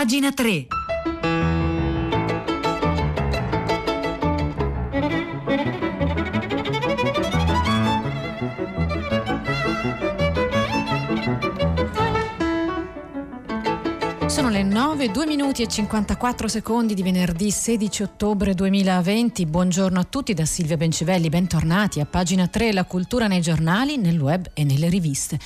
pagina 0.00 0.32
3. 0.32 0.79
9, 15.00 15.12
2 15.12 15.26
minuti 15.26 15.62
e 15.62 15.66
54 15.66 16.46
secondi 16.46 16.92
di 16.92 17.02
venerdì 17.02 17.50
16 17.50 18.02
ottobre 18.02 18.52
2020. 18.52 19.46
Buongiorno 19.46 19.98
a 19.98 20.04
tutti 20.04 20.34
da 20.34 20.44
Silvia 20.44 20.76
Bencivelli, 20.76 21.30
bentornati 21.30 22.00
a 22.00 22.04
pagina 22.04 22.48
3 22.48 22.74
La 22.74 22.84
cultura 22.84 23.26
nei 23.26 23.40
giornali, 23.40 23.96
nel 23.96 24.20
web 24.20 24.50
e 24.52 24.62
nelle 24.62 24.90
riviste. 24.90 25.38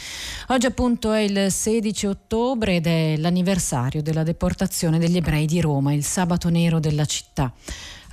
Oggi 0.49 0.67
appunto 0.67 1.13
è 1.13 1.21
il 1.21 1.53
16 1.53 2.07
ottobre 2.07 2.75
ed 2.75 2.89
è 2.89 3.17
l'anniversario 3.17 4.03
della 4.03 4.25
deportazione 4.25 4.99
degli 4.99 5.19
ebrei 5.19 5.47
di 5.47 5.61
Roma, 5.61 5.93
il 5.93 6.03
sabato 6.03 6.49
nero 6.49 6.81
della 6.81 7.05
città. 7.05 7.53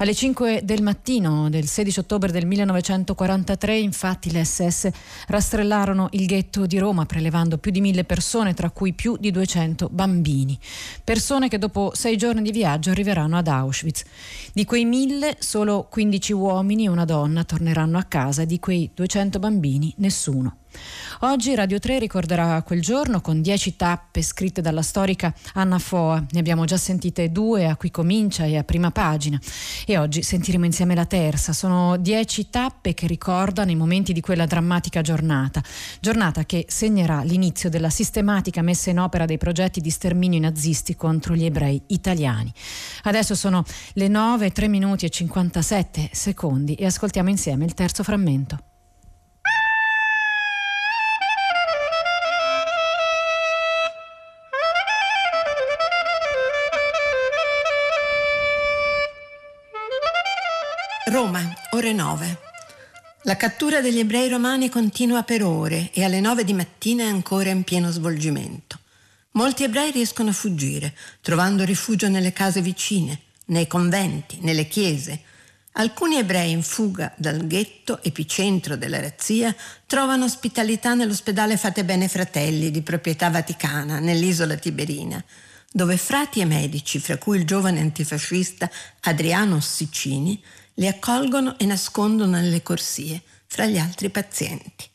Alle 0.02 0.16
5 0.16 0.62
del 0.64 0.82
mattino 0.82 1.48
del 1.52 1.68
16 1.68 2.00
ottobre 2.00 2.32
del 2.32 2.48
1943, 2.48 3.78
infatti, 3.78 4.32
le 4.32 4.44
SS 4.44 4.90
rastrellarono 5.28 6.08
il 6.14 6.26
ghetto 6.26 6.66
di 6.66 6.80
Roma, 6.80 7.06
prelevando 7.06 7.60
più 7.60 7.70
di 7.70 7.82
mille 7.82 8.04
persone, 8.04 8.56
tra 8.56 8.72
cui 8.72 8.94
più 8.94 9.16
di 9.20 9.30
200 9.30 9.90
bambini. 9.92 10.58
Persone 11.04 11.50
che 11.50 11.60
dopo 11.60 11.92
sei 11.94 12.18
giorni 12.18 12.42
di 12.42 12.52
viaggio 12.52 12.90
arriveranno 12.90 13.38
ad 13.38 13.48
Auschwitz. 13.48 14.02
Di 14.52 14.66
quei 14.66 14.86
mille, 14.86 15.36
solo 15.38 15.86
15 15.88 16.34
uomini 16.34 16.86
e 16.86 16.90
una 16.90 17.06
donna 17.06 17.44
torneranno 17.44 18.00
a 18.00 18.04
casa 18.04 18.44
di 18.44 18.58
quei 18.58 18.90
200 18.96 19.38
bambini 19.38 19.94
nessuno. 19.98 20.61
Oggi 21.24 21.54
Radio 21.54 21.78
3 21.78 22.00
ricorderà 22.00 22.62
quel 22.64 22.82
giorno 22.82 23.22
con 23.22 23.42
dieci 23.42 23.76
tappe 23.76 24.24
scritte 24.24 24.62
dalla 24.62 24.82
storica 24.82 25.32
Anna 25.54 25.78
Foa. 25.78 26.26
Ne 26.32 26.40
abbiamo 26.40 26.66
già 26.66 26.78
sentite 26.78 27.32
due 27.32 27.68
a 27.68 27.76
Qui 27.76 27.92
Comincia 27.92 28.46
e 28.46 28.58
a 28.58 28.64
Prima 28.64 28.90
Pagina 28.90 29.40
e 29.86 29.98
oggi 29.98 30.24
sentiremo 30.24 30.66
insieme 30.66 30.96
la 30.96 31.06
terza. 31.06 31.54
Sono 31.54 31.98
dieci 31.98 32.50
tappe 32.50 32.96
che 32.96 33.06
ricordano 33.06 33.70
i 33.70 33.76
momenti 33.76 34.14
di 34.14 34.22
quella 34.22 34.48
drammatica 34.48 35.02
giornata. 35.02 35.62
Giornata 36.00 36.44
che 36.44 36.66
segnerà 36.68 37.22
l'inizio 37.22 37.70
della 37.70 37.92
sistematica 37.92 38.64
messa 38.64 38.90
in 38.90 39.00
opera 39.00 39.26
dei 39.26 39.38
progetti 39.38 39.80
di 39.80 39.90
sterminio 39.92 40.40
nazisti 40.40 40.96
contro 40.96 41.36
gli 41.36 41.46
ebrei 41.46 41.80
italiani. 41.88 42.52
Adesso 43.04 43.36
sono 43.36 43.64
le 43.94 44.08
9, 44.08 44.52
3 44.52 44.68
minuti 44.68 45.06
e 45.06 45.10
57 45.10 46.10
secondi 46.14 46.74
e 46.74 46.86
ascoltiamo 46.86 47.30
insieme 47.30 47.66
il 47.66 47.76
terzo 47.76 48.04
frammento. 48.04 48.71
Ore 61.82 61.94
9. 61.94 62.38
La 63.24 63.36
cattura 63.38 63.82
degli 63.82 63.98
ebrei 63.98 64.30
romani 64.30 64.70
continua 64.70 65.24
per 65.24 65.44
ore 65.44 65.90
e 65.92 66.04
alle 66.04 66.20
9 66.20 66.44
di 66.44 66.54
mattina 66.54 67.06
è 67.06 67.08
ancora 67.08 67.50
in 67.50 67.64
pieno 67.64 67.90
svolgimento. 67.90 68.78
Molti 69.32 69.64
ebrei 69.64 69.90
riescono 69.90 70.30
a 70.30 70.34
fuggire, 70.34 70.96
trovando 71.22 71.64
rifugio 71.64 72.08
nelle 72.08 72.34
case 72.34 72.62
vicine, 72.62 73.22
nei 73.46 73.66
conventi, 73.66 74.38
nelle 74.42 74.68
chiese. 74.68 75.22
Alcuni 75.74 76.18
ebrei 76.18 76.52
in 76.52 76.62
fuga 76.62 77.12
dal 77.18 77.48
ghetto, 77.48 78.04
epicentro 78.04 78.76
della 78.76 79.00
razzia, 79.00 79.56
trovano 79.88 80.26
ospitalità 80.26 80.94
nell'ospedale 80.94 81.58
Fate 81.58 81.84
Bene 81.84 82.08
Fratelli 82.08 82.70
di 82.70 82.84
proprietà 82.84 83.32
vaticana, 83.32 83.98
nell'isola 83.98 84.56
Tiberina, 84.56 85.24
dove 85.72 85.98
frati 85.98 86.42
e 86.42 86.46
medici, 86.46 87.00
fra 87.00 87.18
cui 87.18 87.40
il 87.40 87.46
giovane 87.46 87.80
antifascista 87.80 88.70
Adriano 89.00 89.56
Ossicini, 89.56 90.40
li 90.82 90.88
accolgono 90.88 91.60
e 91.60 91.66
nascondono 91.68 92.40
nelle 92.40 92.64
corsie, 92.64 93.22
fra 93.46 93.68
gli 93.68 93.78
altri 93.78 94.10
pazienti. 94.10 94.90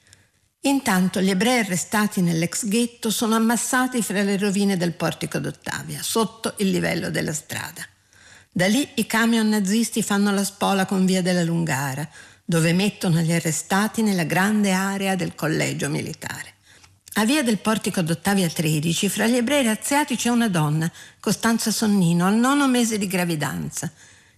Intanto 0.63 1.21
gli 1.21 1.31
ebrei 1.31 1.61
arrestati 1.61 2.23
nell'ex 2.23 2.67
ghetto 2.67 3.09
sono 3.09 3.37
ammassati 3.37 4.03
fra 4.03 4.21
le 4.25 4.37
rovine 4.37 4.77
del 4.77 4.95
portico 4.95 5.39
d'Ottavia, 5.39 6.03
sotto 6.03 6.55
il 6.57 6.71
livello 6.71 7.09
della 7.11 7.33
strada. 7.33 7.87
Da 8.51 8.67
lì 8.67 8.89
i 8.95 9.07
camion 9.07 9.49
nazisti 9.49 10.03
fanno 10.03 10.33
la 10.33 10.43
spola 10.43 10.87
con 10.87 11.07
via 11.07 11.23
della 11.23 11.45
Lungara, 11.45 12.09
dove 12.45 12.73
mettono 12.73 13.21
gli 13.21 13.33
arrestati 13.33 14.03
nella 14.03 14.25
grande 14.25 14.73
area 14.73 15.15
del 15.15 15.37
collegio 15.37 15.89
militare. 15.89 16.55
A 17.13 17.25
via 17.25 17.45
del 17.45 17.59
portico 17.59 18.03
d'Ottavia 18.03 18.49
13, 18.49 19.09
fra 19.09 19.29
gli 19.29 19.37
ebrei 19.37 19.63
razziati 19.63 20.17
c'è 20.17 20.31
una 20.31 20.49
donna, 20.49 20.91
Costanza 21.21 21.71
Sonnino, 21.71 22.27
al 22.27 22.35
nono 22.35 22.67
mese 22.67 22.99
di 22.99 23.07
gravidanza, 23.07 23.93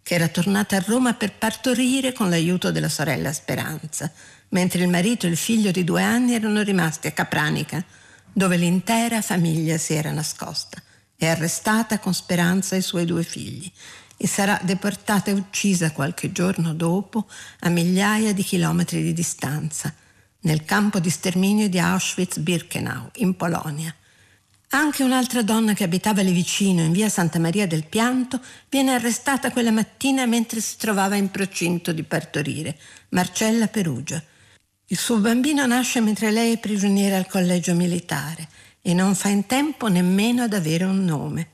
che 0.09 0.15
era 0.15 0.29
tornata 0.29 0.77
a 0.77 0.85
Roma 0.87 1.13
per 1.13 1.35
partorire 1.35 2.15
con 2.15 2.31
l'aiuto 2.31 2.73
della 2.73 2.89
sorella 2.89 3.31
Speranza, 3.31 4.11
mentre 4.49 4.83
il 4.83 4.89
marito 4.89 5.27
e 5.27 5.29
il 5.29 5.37
figlio 5.37 5.71
di 5.71 5.85
due 5.85 6.03
anni 6.03 6.33
erano 6.33 6.63
rimasti 6.63 7.09
a 7.09 7.13
Capranica, 7.13 7.85
dove 8.33 8.57
l'intera 8.57 9.21
famiglia 9.21 9.77
si 9.77 9.93
era 9.93 10.11
nascosta. 10.11 10.81
È 11.15 11.27
arrestata 11.27 11.99
con 11.99 12.15
Speranza 12.15 12.75
e 12.75 12.79
i 12.79 12.83
suoi 12.83 13.05
due 13.05 13.23
figli 13.23 13.71
e 14.17 14.27
sarà 14.27 14.59
deportata 14.63 15.31
e 15.31 15.35
uccisa 15.35 15.93
qualche 15.93 16.33
giorno 16.33 16.73
dopo 16.73 17.29
a 17.59 17.69
migliaia 17.69 18.33
di 18.33 18.43
chilometri 18.43 19.03
di 19.03 19.13
distanza, 19.13 19.93
nel 20.41 20.65
campo 20.65 21.01
di 21.01 21.11
sterminio 21.11 21.69
di 21.69 21.79
Auschwitz-Birkenau, 21.79 23.11
in 23.17 23.37
Polonia. 23.37 23.95
Anche 24.71 25.03
un'altra 25.03 25.41
donna 25.41 25.73
che 25.73 25.85
abitava 25.85 26.21
lì 26.21 26.31
vicino, 26.31 26.83
in 26.83 26.93
via 26.93 27.09
Santa 27.09 27.39
Maria 27.39 27.67
del 27.67 27.87
Pianto, 27.87 28.39
viene 28.69 28.93
arrestata 28.93 29.51
quella 29.51 29.71
mattina 29.71 30.27
mentre 30.27 30.61
si 30.61 30.77
trovava 30.77 31.17
in 31.17 31.31
procinto 31.31 31.91
di 31.93 32.03
partorire, 32.03 32.77
Marcella 33.11 33.69
Perugia. 33.69 34.23
Il 34.89 34.99
suo 34.99 35.19
bambino 35.19 35.65
nasce 35.65 36.03
mentre 36.03 36.31
lei 36.31 36.55
è 36.55 36.59
prigioniera 36.59 37.17
al 37.17 37.27
collegio 37.27 37.75
militare 37.75 38.47
e 38.83 38.93
non 38.93 39.15
fa 39.15 39.29
in 39.29 39.47
tempo 39.47 39.89
nemmeno 39.89 40.43
ad 40.43 40.53
avere 40.53 40.85
un 40.85 41.03
nome. 41.03 41.49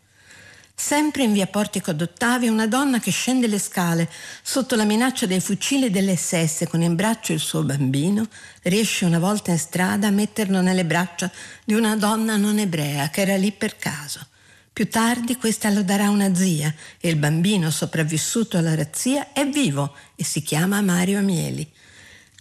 Sempre 0.77 1.23
in 1.23 1.33
via 1.33 1.47
Portico 1.47 1.93
d'Ottavia 1.93 2.51
una 2.51 2.67
donna 2.67 2.99
che 2.99 3.13
scende 3.13 3.47
le 3.47 3.61
scale 3.61 4.11
sotto 4.43 4.75
la 4.75 4.85
minaccia 4.85 5.25
dei 5.25 5.41
fucili 5.41 5.89
delle 5.89 6.17
SS 6.17 6.65
con 6.69 6.83
in 6.83 6.97
braccio 6.97 7.33
il 7.33 7.39
suo 7.39 7.63
bambino 7.63 8.27
riesce 8.63 9.05
una 9.05 9.21
volta 9.21 9.53
in 9.53 9.59
strada 9.59 10.09
a 10.09 10.11
metterlo 10.11 10.61
nelle 10.61 10.85
braccia 10.85 11.31
di 11.65 11.75
una 11.75 11.97
donna 11.97 12.37
non 12.37 12.59
ebrea 12.59 13.09
che 13.09 13.21
era 13.21 13.37
lì 13.37 13.53
per 13.53 13.77
caso. 13.77 14.27
Più 14.73 14.89
tardi 14.89 15.37
questa 15.37 15.71
lo 15.71 15.85
darà 15.85 16.11
una 16.11 16.35
zia 16.35 16.75
e 17.01 17.09
il 17.09 17.17
bambino 17.17 17.71
sopravvissuto 17.71 18.59
alla 18.59 18.75
razzia 18.75 19.33
è 19.33 19.49
vivo 19.49 19.95
e 20.17 20.25
si 20.25 20.43
chiama 20.43 20.81
Mario 20.81 21.21
Mieli. 21.23 21.71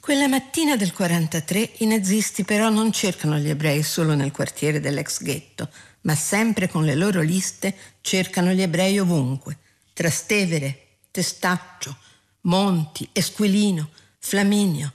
Quella 0.02 0.28
mattina 0.28 0.76
del 0.76 0.92
43 0.92 1.74
i 1.78 1.86
nazisti 1.86 2.44
però 2.44 2.70
non 2.70 2.92
cercano 2.92 3.38
gli 3.38 3.48
ebrei 3.48 3.84
solo 3.84 4.16
nel 4.16 4.32
quartiere 4.32 4.80
dell'ex 4.80 5.22
ghetto, 5.22 5.70
ma 6.04 6.16
sempre 6.16 6.70
con 6.70 6.86
le 6.86 6.96
loro 6.96 7.22
liste 7.22 7.76
cercano 8.02 8.52
gli 8.52 8.62
ebrei 8.62 9.00
ovunque. 9.00 9.58
Trastevere, 9.94 10.88
Testaccio, 11.12 11.96
Monti, 12.42 13.08
Esquilino, 13.12 13.90
Flaminio. 14.20 14.94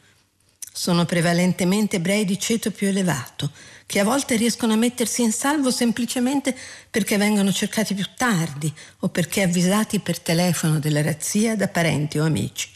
Sono 0.72 1.04
prevalentemente 1.04 1.96
ebrei 1.96 2.24
di 2.24 2.38
ceto 2.38 2.70
più 2.70 2.88
elevato, 2.88 3.50
che 3.86 4.00
a 4.00 4.04
volte 4.04 4.36
riescono 4.36 4.74
a 4.74 4.76
mettersi 4.76 5.22
in 5.22 5.32
salvo 5.32 5.70
semplicemente 5.70 6.56
perché 6.90 7.16
vengono 7.16 7.52
cercati 7.52 7.94
più 7.94 8.04
tardi 8.16 8.72
o 9.00 9.08
perché 9.08 9.42
avvisati 9.42 9.98
per 9.98 10.20
telefono 10.20 10.78
della 10.78 11.02
razzia 11.02 11.56
da 11.56 11.68
parenti 11.68 12.18
o 12.18 12.24
amici. 12.24 12.68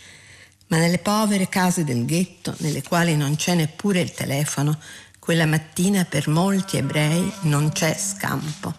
Ma 0.69 0.79
nelle 0.79 0.99
povere 0.99 1.51
case 1.51 1.85
del 1.85 2.07
ghetto, 2.07 2.55
nelle 2.59 2.83
quali 2.83 3.15
non 3.15 3.37
c'è 3.37 3.55
neppure 3.55 4.01
il 4.01 4.13
telefono, 4.13 4.81
quella 5.25 5.47
mattina 5.47 6.05
per 6.05 6.27
molti 6.27 6.79
ebrei 6.79 7.33
non 7.43 7.71
c'è 7.71 7.95
scampo. 7.97 8.75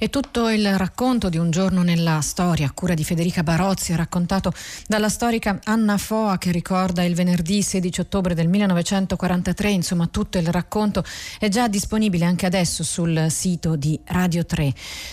E 0.00 0.10
tutto 0.10 0.48
il 0.48 0.78
racconto 0.78 1.28
di 1.28 1.38
un 1.38 1.50
giorno 1.50 1.82
nella 1.82 2.20
storia, 2.20 2.68
a 2.68 2.70
cura 2.70 2.94
di 2.94 3.02
Federica 3.02 3.42
Barozzi, 3.42 3.96
raccontato 3.96 4.52
dalla 4.86 5.08
storica 5.08 5.58
Anna 5.64 5.98
Foa 5.98 6.38
che 6.38 6.52
ricorda 6.52 7.02
il 7.02 7.16
venerdì 7.16 7.64
16 7.64 8.02
ottobre 8.02 8.32
del 8.32 8.46
1943, 8.46 9.70
insomma 9.70 10.06
tutto 10.06 10.38
il 10.38 10.46
racconto 10.52 11.02
è 11.40 11.48
già 11.48 11.66
disponibile 11.66 12.26
anche 12.26 12.46
adesso 12.46 12.84
sul 12.84 13.26
sito 13.28 13.74
di 13.74 13.98
Radio 14.04 14.46
3. 14.46 14.72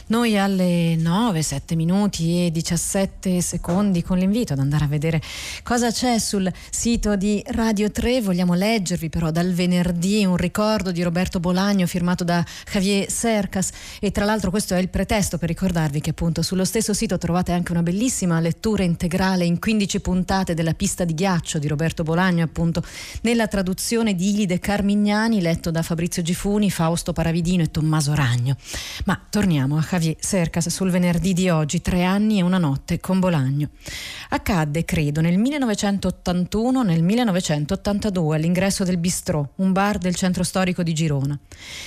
Noi 0.10 0.38
alle 0.38 0.96
9, 0.96 1.42
7 1.42 1.76
minuti 1.76 2.46
e 2.46 2.52
17 2.52 3.42
secondi 3.42 4.04
con 4.04 4.20
l'invito 4.20 4.54
ad 4.54 4.60
andare 4.60 4.84
a 4.84 4.88
vedere 4.88 5.20
cosa 5.64 5.90
c'è 5.90 6.20
sul 6.20 6.48
sito 6.70 7.16
di 7.16 7.42
Radio 7.48 7.90
3, 7.90 8.22
vogliamo 8.22 8.54
leggervi 8.54 9.10
però 9.10 9.32
dal 9.32 9.52
venerdì 9.52 10.26
un 10.26 10.38
ricordo 10.38 10.92
di 10.92 11.02
Roberto 11.02 11.40
Bolagno 11.40 11.88
firmato 11.88 12.24
da 12.24 12.46
Javier 12.72 13.12
Cercas 13.12 13.72
e 14.00 14.12
tra 14.12 14.26
l'altro 14.26 14.52
questo 14.52 14.74
è 14.75 14.80
il 14.81 14.89
pretesto 14.89 15.38
per 15.38 15.50
ricordarvi 15.50 16.01
che 16.01 16.10
appunto 16.10 16.42
sullo 16.42 16.66
stesso 16.66 16.94
sito 16.94 17.18
trovate 17.18 17.51
anche 17.51 17.72
una 17.72 17.83
bellissima 17.83 18.39
lettura 18.39 18.83
integrale 18.83 19.45
in 19.45 19.60
15 19.60 20.00
puntate 20.00 20.54
della 20.54 20.74
pista 20.74 21.06
di 21.06 21.13
ghiaccio 21.13 21.60
di 21.60 21.68
Roberto 21.68 22.04
Bolagno, 22.04 22.44
appunto 22.44 22.83
nella 23.22 23.48
traduzione 23.48 24.16
di 24.16 24.30
Ilide 24.30 24.60
Carmignani, 24.60 25.42
letto 25.42 25.72
da 25.72 25.81
Fabrizio 25.81 26.22
Gifuni, 26.22 26.69
Fausto 26.69 27.13
Paravidino 27.13 27.63
e 27.63 27.72
Tommaso 27.72 28.13
Ragno. 28.13 28.57
Ma 29.06 29.19
torniamo 29.30 29.77
a 29.77 29.81
Javier 29.81 30.18
Cercas 30.19 30.68
sul 30.69 30.89
venerdì 30.89 31.33
di 31.33 31.50
oggi, 31.50 31.81
tre 31.81 32.04
anni 32.04 32.39
e 32.39 32.42
una 32.42 32.57
notte 32.57 33.00
con 33.00 33.19
Bolagno. 33.19 33.69
Accadde, 34.30 34.83
credo, 34.83 35.22
nel 35.22 35.38
1981, 35.38 36.83
nel 36.83 37.04
1982 37.04 38.36
all'ingresso 38.36 38.83
del 38.83 38.98
Bistrò, 38.98 39.48
un 39.56 39.72
bar 39.72 39.98
del 39.98 40.16
centro 40.16 40.44
storico 40.44 40.83
di 40.83 40.94
Girona. 40.94 41.38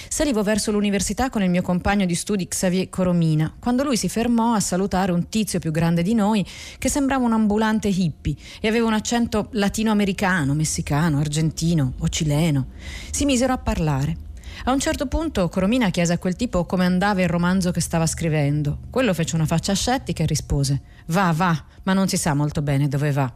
Salivo 0.08 0.42
verso 0.42 0.70
l'università 0.70 1.28
con 1.28 1.42
il 1.42 1.50
mio 1.50 1.62
compagno 1.62 2.06
di 2.06 2.14
studi 2.14 2.46
Xavier 2.48 2.77
Coromina, 2.88 3.52
quando 3.58 3.82
lui 3.82 3.96
si 3.96 4.08
fermò 4.08 4.54
a 4.54 4.60
salutare 4.60 5.10
un 5.10 5.28
tizio 5.28 5.58
più 5.58 5.72
grande 5.72 6.02
di 6.02 6.14
noi 6.14 6.46
che 6.78 6.88
sembrava 6.88 7.24
un 7.24 7.32
ambulante 7.32 7.88
hippie 7.88 8.36
e 8.60 8.68
aveva 8.68 8.86
un 8.86 8.92
accento 8.92 9.48
latinoamericano, 9.52 10.54
messicano, 10.54 11.18
argentino 11.18 11.94
o 11.98 12.08
cileno. 12.08 12.68
Si 13.10 13.24
misero 13.24 13.52
a 13.52 13.58
parlare. 13.58 14.16
A 14.64 14.72
un 14.72 14.80
certo 14.80 15.06
punto 15.06 15.48
Coromina 15.48 15.90
chiese 15.90 16.12
a 16.12 16.18
quel 16.18 16.36
tipo 16.36 16.64
come 16.64 16.84
andava 16.84 17.22
il 17.22 17.28
romanzo 17.28 17.70
che 17.70 17.80
stava 17.80 18.06
scrivendo. 18.06 18.78
Quello 18.90 19.14
fece 19.14 19.34
una 19.34 19.46
faccia 19.46 19.74
scettica 19.74 20.22
e 20.22 20.26
rispose: 20.26 20.80
Va, 21.06 21.32
va, 21.32 21.64
ma 21.84 21.92
non 21.92 22.08
si 22.08 22.16
sa 22.16 22.34
molto 22.34 22.62
bene 22.62 22.88
dove 22.88 23.12
va. 23.12 23.32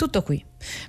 Tutto 0.00 0.22
qui. 0.22 0.42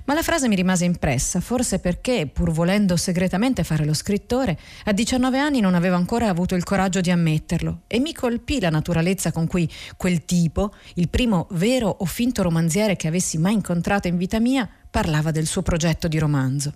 Ma 0.06 0.14
la 0.14 0.22
frase 0.22 0.48
mi 0.48 0.54
rimase 0.54 0.86
impressa, 0.86 1.38
forse 1.40 1.80
perché, 1.80 2.26
pur 2.32 2.50
volendo 2.50 2.96
segretamente 2.96 3.62
fare 3.62 3.84
lo 3.84 3.92
scrittore, 3.92 4.58
a 4.86 4.92
19 4.92 5.36
anni 5.36 5.60
non 5.60 5.74
avevo 5.74 5.96
ancora 5.96 6.28
avuto 6.28 6.54
il 6.54 6.64
coraggio 6.64 7.02
di 7.02 7.10
ammetterlo 7.10 7.82
e 7.88 8.00
mi 8.00 8.14
colpì 8.14 8.58
la 8.58 8.70
naturalezza 8.70 9.30
con 9.30 9.46
cui 9.46 9.70
quel 9.98 10.24
tipo, 10.24 10.72
il 10.94 11.10
primo 11.10 11.46
vero 11.50 11.94
o 11.94 12.06
finto 12.06 12.40
romanziere 12.40 12.96
che 12.96 13.08
avessi 13.08 13.36
mai 13.36 13.52
incontrato 13.52 14.08
in 14.08 14.16
vita 14.16 14.40
mia, 14.40 14.66
parlava 14.88 15.30
del 15.30 15.46
suo 15.46 15.60
progetto 15.60 16.08
di 16.08 16.18
romanzo. 16.18 16.72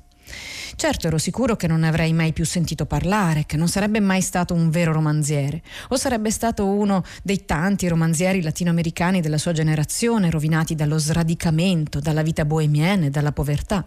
Certo 0.75 1.06
ero 1.06 1.19
sicuro 1.19 1.56
che 1.56 1.67
non 1.67 1.81
ne 1.81 1.88
avrei 1.88 2.12
mai 2.12 2.32
più 2.32 2.44
sentito 2.44 2.84
parlare, 2.84 3.46
che 3.46 3.56
non 3.56 3.69
sarebbe 3.69 4.00
mai 4.00 4.20
stato 4.20 4.52
un 4.52 4.69
vero 4.69 4.93
romanziere, 4.93 5.62
o 5.88 5.96
sarebbe 5.96 6.31
stato 6.31 6.67
uno 6.67 7.02
dei 7.23 7.44
tanti 7.44 7.88
romanzieri 7.88 8.43
latinoamericani 8.43 9.20
della 9.20 9.38
sua 9.38 9.52
generazione, 9.52 10.31
rovinati 10.31 10.75
dallo 10.75 10.99
sradicamento, 10.99 12.00
dalla 12.00 12.23
vita 12.23 12.44
bohemienne, 12.44 13.11
dalla 13.11 13.32
povertà. 13.32 13.87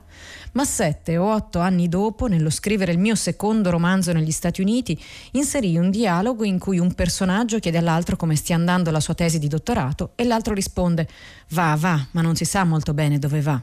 Ma 0.54 0.66
sette 0.66 1.18
o 1.18 1.32
otto 1.32 1.60
anni 1.60 1.88
dopo, 1.90 2.28
nello 2.28 2.50
scrivere 2.50 2.92
il 2.92 3.00
mio 3.00 3.16
secondo 3.16 3.70
romanzo 3.70 4.12
negli 4.14 4.32
Stati 4.32 4.62
Uniti, 4.62 5.00
inserì 5.32 5.78
un 5.78 5.92
dialogo 5.92 6.44
in 6.44 6.58
cui 6.58 6.80
un 6.80 6.94
personaggio 6.94 7.60
chiede 7.60 7.78
all'altro 7.78 8.16
come 8.16 8.36
stia 8.36 8.56
andando 8.56 8.90
la 8.90 9.00
sua 9.00 9.14
tesi 9.14 9.38
di 9.38 9.48
dottorato 9.48 10.14
e 10.16 10.24
l'altro 10.24 10.54
risponde 10.54 11.08
va, 11.50 11.76
va, 11.78 12.08
ma 12.12 12.22
non 12.22 12.36
si 12.36 12.46
sa 12.46 12.64
molto 12.64 12.94
bene 12.94 13.20
dove 13.20 13.42
va. 13.42 13.62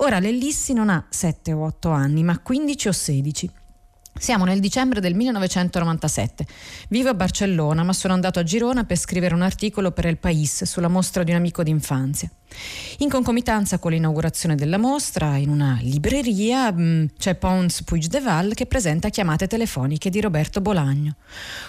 Ora 0.00 0.20
l'Ellissi 0.20 0.74
non 0.74 0.90
ha 0.90 1.04
7 1.08 1.52
o 1.52 1.64
8 1.64 1.90
anni, 1.90 2.22
ma 2.22 2.38
15 2.38 2.88
o 2.88 2.92
16. 2.92 3.50
Siamo 4.16 4.44
nel 4.44 4.60
dicembre 4.60 5.00
del 5.00 5.14
1997. 5.14 6.46
Vivo 6.88 7.08
a 7.08 7.14
Barcellona, 7.14 7.82
ma 7.82 7.92
sono 7.92 8.14
andato 8.14 8.38
a 8.38 8.44
Girona 8.44 8.84
per 8.84 8.96
scrivere 8.96 9.34
un 9.34 9.42
articolo 9.42 9.90
per 9.90 10.06
El 10.06 10.18
País 10.18 10.62
sulla 10.64 10.88
mostra 10.88 11.24
di 11.24 11.32
un 11.32 11.36
amico 11.38 11.64
d'infanzia. 11.64 12.30
In 13.00 13.08
concomitanza 13.08 13.78
con 13.78 13.92
l'inaugurazione 13.92 14.56
della 14.56 14.78
mostra, 14.78 15.36
in 15.36 15.50
una 15.50 15.78
libreria 15.82 16.72
mm, 16.72 17.04
c'è 17.16 17.36
Pons 17.36 17.84
Puigdeval 17.84 18.54
che 18.54 18.66
presenta 18.66 19.08
chiamate 19.08 19.46
telefoniche 19.46 20.10
di 20.10 20.20
Roberto 20.20 20.60
Bolagno. 20.60 21.14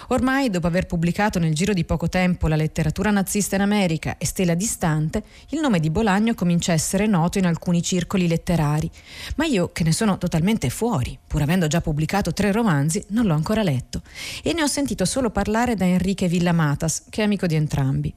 Ormai, 0.08 0.50
dopo 0.50 0.66
aver 0.66 0.86
pubblicato 0.86 1.38
nel 1.38 1.54
giro 1.54 1.72
di 1.72 1.84
poco 1.84 2.08
tempo 2.08 2.48
la 2.48 2.56
letteratura 2.56 3.10
nazista 3.10 3.54
in 3.54 3.62
America 3.62 4.16
e 4.18 4.26
Stella 4.26 4.54
distante, 4.54 5.22
il 5.50 5.60
nome 5.60 5.78
di 5.78 5.90
Bolagno 5.90 6.34
comincia 6.34 6.72
a 6.72 6.74
essere 6.74 7.06
noto 7.06 7.38
in 7.38 7.46
alcuni 7.46 7.80
circoli 7.80 8.26
letterari. 8.26 8.90
Ma 9.36 9.44
io, 9.44 9.70
che 9.72 9.84
ne 9.84 9.92
sono 9.92 10.18
totalmente 10.18 10.68
fuori, 10.68 11.16
pur 11.24 11.42
avendo 11.42 11.68
già 11.68 11.80
pubblicato 11.80 12.32
tre 12.32 12.50
romanzi, 12.50 13.04
non 13.10 13.26
l'ho 13.26 13.34
ancora 13.34 13.62
letto 13.62 14.02
e 14.42 14.52
ne 14.52 14.62
ho 14.62 14.66
sentito 14.66 15.04
solo 15.04 15.30
parlare 15.30 15.76
da 15.76 15.84
Enrique 15.84 16.26
Villamatas, 16.26 17.04
che 17.08 17.20
è 17.20 17.24
amico 17.24 17.46
di 17.46 17.54
entrambi. 17.54 18.14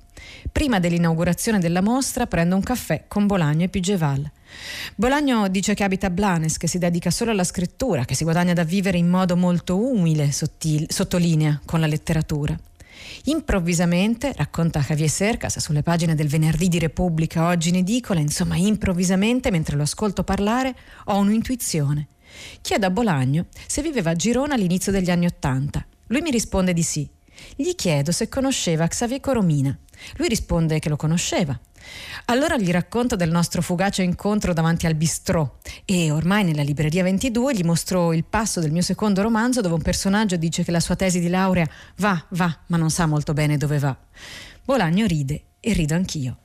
Prima 0.51 0.79
dell'inaugurazione 0.79 1.59
della 1.59 1.81
mostra 1.81 2.27
prendo 2.27 2.55
un 2.55 2.63
caffè 2.63 3.05
con 3.07 3.25
Bolagno 3.25 3.63
e 3.63 3.69
Pigeval. 3.69 4.29
Bolagno 4.95 5.47
dice 5.47 5.73
che 5.73 5.83
abita 5.83 6.07
a 6.07 6.11
Blanes, 6.11 6.57
che 6.57 6.67
si 6.67 6.77
dedica 6.77 7.09
solo 7.09 7.31
alla 7.31 7.43
scrittura, 7.43 8.05
che 8.05 8.15
si 8.15 8.23
guadagna 8.23 8.53
da 8.53 8.63
vivere 8.63 8.97
in 8.97 9.09
modo 9.09 9.35
molto 9.35 9.77
umile, 9.77 10.31
sottil- 10.31 10.85
sottolinea, 10.89 11.61
con 11.65 11.79
la 11.79 11.87
letteratura. 11.87 12.57
Improvvisamente, 13.25 14.33
racconta 14.35 14.79
Javier 14.81 15.09
Cercas 15.09 15.59
sulle 15.59 15.81
pagine 15.81 16.15
del 16.15 16.27
venerdì 16.27 16.67
di 16.67 16.79
Repubblica, 16.79 17.47
oggi 17.47 17.69
in 17.69 17.77
edicola, 17.77 18.19
insomma, 18.19 18.55
improvvisamente, 18.55 19.49
mentre 19.51 19.75
lo 19.75 19.83
ascolto 19.83 20.23
parlare, 20.23 20.75
ho 21.05 21.17
un'intuizione. 21.17 22.07
Chiedo 22.61 22.85
a 22.85 22.89
Bolagno 22.89 23.47
se 23.67 23.81
viveva 23.81 24.11
a 24.11 24.15
Girona 24.15 24.55
all'inizio 24.55 24.91
degli 24.91 25.09
anni 25.09 25.25
Ottanta. 25.25 25.85
Lui 26.07 26.21
mi 26.21 26.31
risponde 26.31 26.73
di 26.73 26.83
sì. 26.83 27.07
Gli 27.55 27.73
chiedo 27.75 28.11
se 28.11 28.29
conosceva 28.29 28.87
Xavier 28.87 29.19
Coromina. 29.19 29.77
Lui 30.17 30.27
risponde 30.27 30.79
che 30.79 30.89
lo 30.89 30.95
conosceva. 30.95 31.59
Allora 32.25 32.57
gli 32.57 32.71
racconto 32.71 33.15
del 33.15 33.29
nostro 33.29 33.61
fugace 33.61 34.03
incontro 34.03 34.53
davanti 34.53 34.85
al 34.85 34.95
bistrò 34.95 35.57
e 35.85 36.11
ormai 36.11 36.43
nella 36.43 36.63
libreria 36.63 37.03
22 37.03 37.55
gli 37.55 37.63
mostro 37.63 38.13
il 38.13 38.23
passo 38.23 38.61
del 38.61 38.71
mio 38.71 38.81
secondo 38.81 39.21
romanzo 39.21 39.61
dove 39.61 39.75
un 39.75 39.81
personaggio 39.81 40.37
dice 40.37 40.63
che 40.63 40.71
la 40.71 40.79
sua 40.79 40.95
tesi 40.95 41.19
di 41.19 41.29
laurea 41.29 41.67
va, 41.97 42.23
va, 42.29 42.57
ma 42.67 42.77
non 42.77 42.89
sa 42.89 43.05
molto 43.05 43.33
bene 43.33 43.57
dove 43.57 43.79
va. 43.79 43.95
Bolagno 44.63 45.05
ride 45.05 45.43
e 45.59 45.73
rido 45.73 45.95
anch'io. 45.95 46.37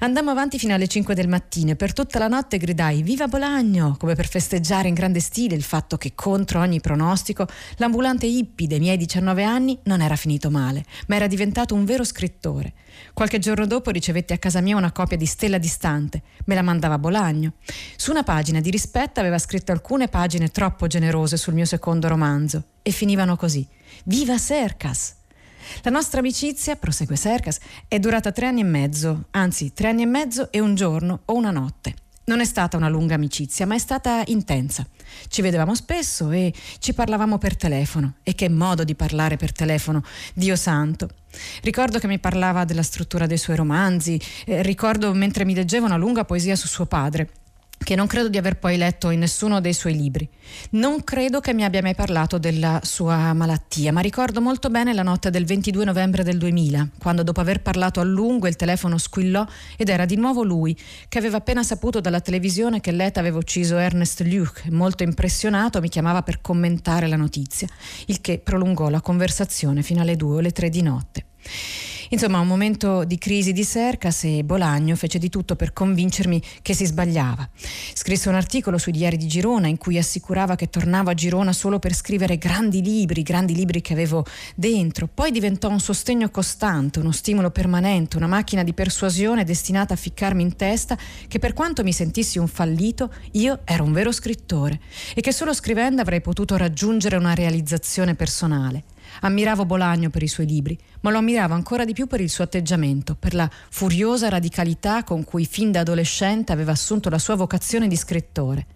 Andammo 0.00 0.30
avanti 0.30 0.58
fino 0.58 0.74
alle 0.74 0.86
5 0.86 1.14
del 1.14 1.28
mattino 1.28 1.72
e 1.72 1.76
per 1.76 1.92
tutta 1.92 2.18
la 2.18 2.28
notte 2.28 2.58
gridai 2.58 3.02
Viva 3.02 3.26
Bolagno! 3.26 3.96
come 3.98 4.14
per 4.14 4.28
festeggiare 4.28 4.88
in 4.88 4.94
grande 4.94 5.20
stile 5.20 5.54
il 5.54 5.62
fatto 5.62 5.96
che 5.96 6.14
contro 6.14 6.60
ogni 6.60 6.80
pronostico 6.80 7.46
l'ambulante 7.76 8.26
hippie 8.26 8.66
dei 8.66 8.78
miei 8.78 8.96
19 8.96 9.42
anni 9.42 9.78
non 9.84 10.00
era 10.00 10.16
finito 10.16 10.50
male, 10.50 10.84
ma 11.08 11.16
era 11.16 11.26
diventato 11.26 11.74
un 11.74 11.84
vero 11.84 12.04
scrittore. 12.04 12.74
Qualche 13.12 13.38
giorno 13.38 13.66
dopo 13.66 13.90
ricevetti 13.90 14.32
a 14.32 14.38
casa 14.38 14.60
mia 14.60 14.76
una 14.76 14.92
copia 14.92 15.16
di 15.16 15.26
Stella 15.26 15.58
Distante, 15.58 16.22
me 16.44 16.54
la 16.54 16.62
mandava 16.62 16.98
Bolagno. 16.98 17.54
Su 17.96 18.10
una 18.10 18.22
pagina 18.22 18.60
di 18.60 18.70
rispetto 18.70 19.20
aveva 19.20 19.38
scritto 19.38 19.72
alcune 19.72 20.08
pagine 20.08 20.48
troppo 20.48 20.86
generose 20.86 21.36
sul 21.36 21.54
mio 21.54 21.64
secondo 21.64 22.08
romanzo 22.08 22.64
e 22.82 22.90
finivano 22.90 23.36
così. 23.36 23.66
Viva 24.04 24.38
Sercas! 24.38 25.17
La 25.82 25.90
nostra 25.90 26.20
amicizia, 26.20 26.76
prosegue 26.76 27.16
Sercas, 27.16 27.58
è 27.86 27.98
durata 27.98 28.32
tre 28.32 28.46
anni 28.46 28.60
e 28.60 28.64
mezzo, 28.64 29.26
anzi 29.30 29.72
tre 29.72 29.88
anni 29.88 30.02
e 30.02 30.06
mezzo 30.06 30.50
e 30.50 30.60
un 30.60 30.74
giorno 30.74 31.20
o 31.26 31.34
una 31.34 31.50
notte. 31.50 31.94
Non 32.24 32.40
è 32.40 32.44
stata 32.44 32.76
una 32.76 32.90
lunga 32.90 33.14
amicizia, 33.14 33.66
ma 33.66 33.74
è 33.74 33.78
stata 33.78 34.22
intensa. 34.26 34.86
Ci 35.28 35.40
vedevamo 35.40 35.74
spesso 35.74 36.30
e 36.30 36.52
ci 36.78 36.92
parlavamo 36.92 37.38
per 37.38 37.56
telefono. 37.56 38.16
E 38.22 38.34
che 38.34 38.50
modo 38.50 38.84
di 38.84 38.94
parlare 38.94 39.36
per 39.36 39.52
telefono, 39.52 40.02
Dio 40.34 40.54
santo. 40.54 41.08
Ricordo 41.62 41.98
che 41.98 42.06
mi 42.06 42.18
parlava 42.18 42.64
della 42.64 42.82
struttura 42.82 43.26
dei 43.26 43.38
suoi 43.38 43.56
romanzi, 43.56 44.20
eh, 44.44 44.62
ricordo 44.62 45.14
mentre 45.14 45.46
mi 45.46 45.54
leggeva 45.54 45.86
una 45.86 45.96
lunga 45.96 46.24
poesia 46.26 46.54
su 46.54 46.66
suo 46.66 46.84
padre 46.84 47.30
che 47.78 47.94
non 47.94 48.06
credo 48.06 48.28
di 48.28 48.36
aver 48.36 48.58
poi 48.58 48.76
letto 48.76 49.10
in 49.10 49.20
nessuno 49.20 49.60
dei 49.60 49.72
suoi 49.72 49.96
libri. 49.96 50.28
Non 50.70 51.04
credo 51.04 51.40
che 51.40 51.54
mi 51.54 51.64
abbia 51.64 51.82
mai 51.82 51.94
parlato 51.94 52.38
della 52.38 52.80
sua 52.82 53.32
malattia, 53.32 53.92
ma 53.92 54.00
ricordo 54.00 54.40
molto 54.40 54.68
bene 54.68 54.92
la 54.92 55.02
notte 55.02 55.30
del 55.30 55.44
22 55.44 55.84
novembre 55.84 56.22
del 56.22 56.38
2000, 56.38 56.90
quando 56.98 57.22
dopo 57.22 57.40
aver 57.40 57.62
parlato 57.62 58.00
a 58.00 58.04
lungo 58.04 58.46
il 58.46 58.56
telefono 58.56 58.98
squillò 58.98 59.46
ed 59.76 59.88
era 59.88 60.04
di 60.04 60.16
nuovo 60.16 60.42
lui, 60.42 60.76
che 61.08 61.18
aveva 61.18 61.38
appena 61.38 61.62
saputo 61.62 62.00
dalla 62.00 62.20
televisione 62.20 62.80
che 62.80 62.92
l'ETA 62.92 63.20
aveva 63.20 63.38
ucciso 63.38 63.76
Ernest 63.76 64.20
Luc 64.22 64.64
e 64.66 64.70
molto 64.70 65.02
impressionato 65.02 65.80
mi 65.80 65.88
chiamava 65.88 66.22
per 66.22 66.40
commentare 66.40 67.06
la 67.06 67.16
notizia, 67.16 67.68
il 68.06 68.20
che 68.20 68.38
prolungò 68.38 68.88
la 68.88 69.00
conversazione 69.00 69.82
fino 69.82 70.00
alle 70.02 70.16
2 70.16 70.36
o 70.36 70.40
le 70.40 70.50
3 70.50 70.68
di 70.68 70.82
notte. 70.82 71.24
Insomma, 72.10 72.40
un 72.40 72.46
momento 72.46 73.04
di 73.04 73.18
crisi 73.18 73.52
di 73.52 73.64
Sercas 73.64 74.24
e 74.24 74.42
Bolagno 74.42 74.96
fece 74.96 75.18
di 75.18 75.28
tutto 75.28 75.56
per 75.56 75.74
convincermi 75.74 76.40
che 76.62 76.72
si 76.72 76.86
sbagliava. 76.86 77.46
Scrisse 77.92 78.30
un 78.30 78.34
articolo 78.34 78.78
sui 78.78 78.92
diari 78.92 79.18
di 79.18 79.26
Girona 79.26 79.66
in 79.66 79.76
cui 79.76 79.98
assicurava 79.98 80.56
che 80.56 80.70
tornavo 80.70 81.10
a 81.10 81.14
Girona 81.14 81.52
solo 81.52 81.78
per 81.78 81.94
scrivere 81.94 82.38
grandi 82.38 82.82
libri, 82.82 83.22
grandi 83.22 83.54
libri 83.54 83.82
che 83.82 83.92
avevo 83.92 84.24
dentro. 84.54 85.06
Poi 85.12 85.30
diventò 85.30 85.68
un 85.68 85.80
sostegno 85.80 86.30
costante, 86.30 86.98
uno 86.98 87.12
stimolo 87.12 87.50
permanente, 87.50 88.16
una 88.16 88.26
macchina 88.26 88.62
di 88.62 88.72
persuasione 88.72 89.44
destinata 89.44 89.92
a 89.92 89.96
ficcarmi 89.96 90.42
in 90.42 90.56
testa 90.56 90.96
che 91.28 91.38
per 91.38 91.52
quanto 91.52 91.82
mi 91.82 91.92
sentissi 91.92 92.38
un 92.38 92.48
fallito, 92.48 93.12
io 93.32 93.60
ero 93.64 93.84
un 93.84 93.92
vero 93.92 94.12
scrittore 94.12 94.80
e 95.14 95.20
che 95.20 95.32
solo 95.32 95.52
scrivendo 95.52 96.00
avrei 96.00 96.22
potuto 96.22 96.56
raggiungere 96.56 97.16
una 97.16 97.34
realizzazione 97.34 98.14
personale. 98.14 98.84
Ammiravo 99.20 99.64
Bolagno 99.64 100.10
per 100.10 100.22
i 100.22 100.28
suoi 100.28 100.46
libri, 100.46 100.78
ma 101.00 101.10
lo 101.10 101.18
ammiravo 101.18 101.54
ancora 101.54 101.84
di 101.84 101.92
più 101.92 102.06
per 102.06 102.20
il 102.20 102.30
suo 102.30 102.44
atteggiamento, 102.44 103.14
per 103.14 103.34
la 103.34 103.50
furiosa 103.70 104.28
radicalità 104.28 105.04
con 105.04 105.24
cui 105.24 105.44
fin 105.44 105.70
da 105.72 105.80
adolescente 105.80 106.52
aveva 106.52 106.72
assunto 106.72 107.08
la 107.08 107.18
sua 107.18 107.34
vocazione 107.34 107.88
di 107.88 107.96
scrittore. 107.96 108.66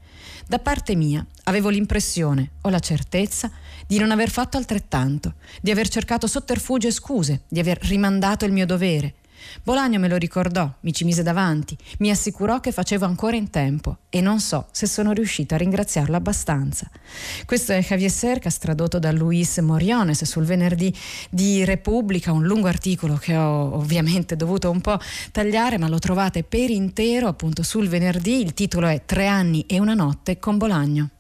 Da 0.46 0.58
parte 0.58 0.94
mia 0.94 1.24
avevo 1.44 1.68
l'impressione, 1.68 2.52
o 2.62 2.68
la 2.68 2.80
certezza, 2.80 3.50
di 3.86 3.98
non 3.98 4.10
aver 4.10 4.30
fatto 4.30 4.56
altrettanto, 4.56 5.34
di 5.60 5.70
aver 5.70 5.88
cercato 5.88 6.26
sotterfugi 6.26 6.88
e 6.88 6.92
scuse, 6.92 7.42
di 7.48 7.60
aver 7.60 7.78
rimandato 7.82 8.44
il 8.44 8.52
mio 8.52 8.66
dovere, 8.66 9.14
Bolagno 9.62 9.98
me 9.98 10.08
lo 10.08 10.16
ricordò, 10.16 10.70
mi 10.80 10.92
ci 10.92 11.04
mise 11.04 11.22
davanti, 11.22 11.76
mi 11.98 12.10
assicurò 12.10 12.60
che 12.60 12.72
facevo 12.72 13.04
ancora 13.04 13.36
in 13.36 13.50
tempo 13.50 13.98
e 14.08 14.20
non 14.20 14.40
so 14.40 14.66
se 14.72 14.86
sono 14.86 15.12
riuscita 15.12 15.54
a 15.54 15.58
ringraziarlo 15.58 16.16
abbastanza. 16.16 16.90
Questo 17.44 17.72
è 17.72 17.82
Javier 17.82 18.10
Cercas 18.10 18.58
tradotto 18.58 18.98
da 18.98 19.12
Luis 19.12 19.58
Moriones 19.58 20.24
sul 20.24 20.44
venerdì 20.44 20.94
di 21.30 21.64
Repubblica, 21.64 22.32
un 22.32 22.44
lungo 22.44 22.68
articolo 22.68 23.16
che 23.16 23.36
ho 23.36 23.74
ovviamente 23.74 24.36
dovuto 24.36 24.70
un 24.70 24.80
po' 24.80 24.98
tagliare, 25.30 25.78
ma 25.78 25.88
lo 25.88 25.98
trovate 25.98 26.42
per 26.42 26.70
intero 26.70 27.28
appunto 27.28 27.62
sul 27.62 27.88
venerdì. 27.88 28.40
Il 28.40 28.54
titolo 28.54 28.86
è 28.86 29.02
Tre 29.04 29.26
anni 29.26 29.64
e 29.66 29.78
una 29.78 29.94
notte 29.94 30.38
con 30.38 30.58
Bolagno. 30.58 31.10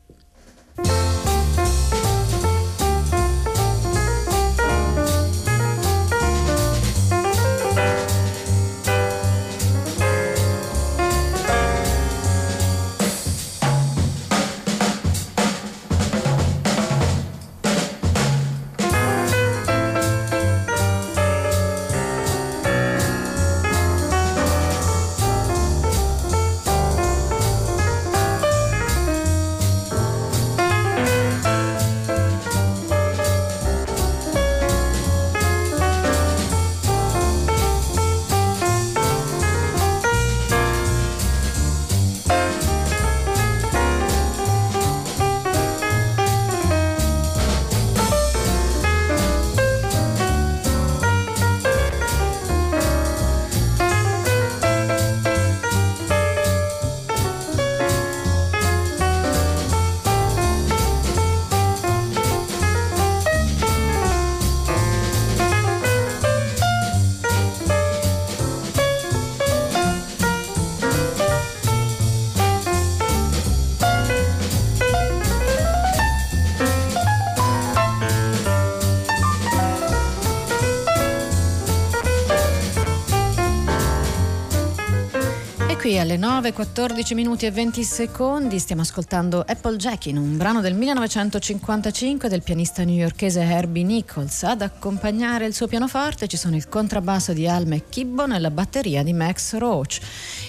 9, 86.32 86.54
14 86.54 87.14
minuti 87.14 87.44
e 87.44 87.50
20 87.50 87.84
secondi 87.84 88.58
stiamo 88.58 88.80
ascoltando 88.80 89.44
Apple 89.46 89.76
Jackin, 89.76 90.16
un 90.16 90.38
brano 90.38 90.62
del 90.62 90.72
1955 90.72 92.26
del 92.30 92.42
pianista 92.42 92.84
newyorkese 92.84 93.42
Herbie 93.42 93.84
Nichols. 93.84 94.42
Ad 94.44 94.62
accompagnare 94.62 95.44
il 95.44 95.52
suo 95.52 95.66
pianoforte 95.66 96.28
ci 96.28 96.38
sono 96.38 96.56
il 96.56 96.70
contrabbasso 96.70 97.34
di 97.34 97.46
Al 97.46 97.66
McKibbon 97.66 98.32
e 98.32 98.38
la 98.38 98.50
batteria 98.50 99.02
di 99.02 99.12
Max 99.12 99.58
Roach. 99.58 100.00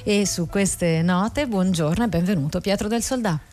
E 0.06 0.26
su 0.26 0.48
queste 0.48 1.02
note, 1.02 1.48
buongiorno 1.48 2.06
e 2.06 2.08
benvenuto 2.08 2.62
Pietro 2.62 2.88
del 2.88 3.04
Soldato. 3.04 3.53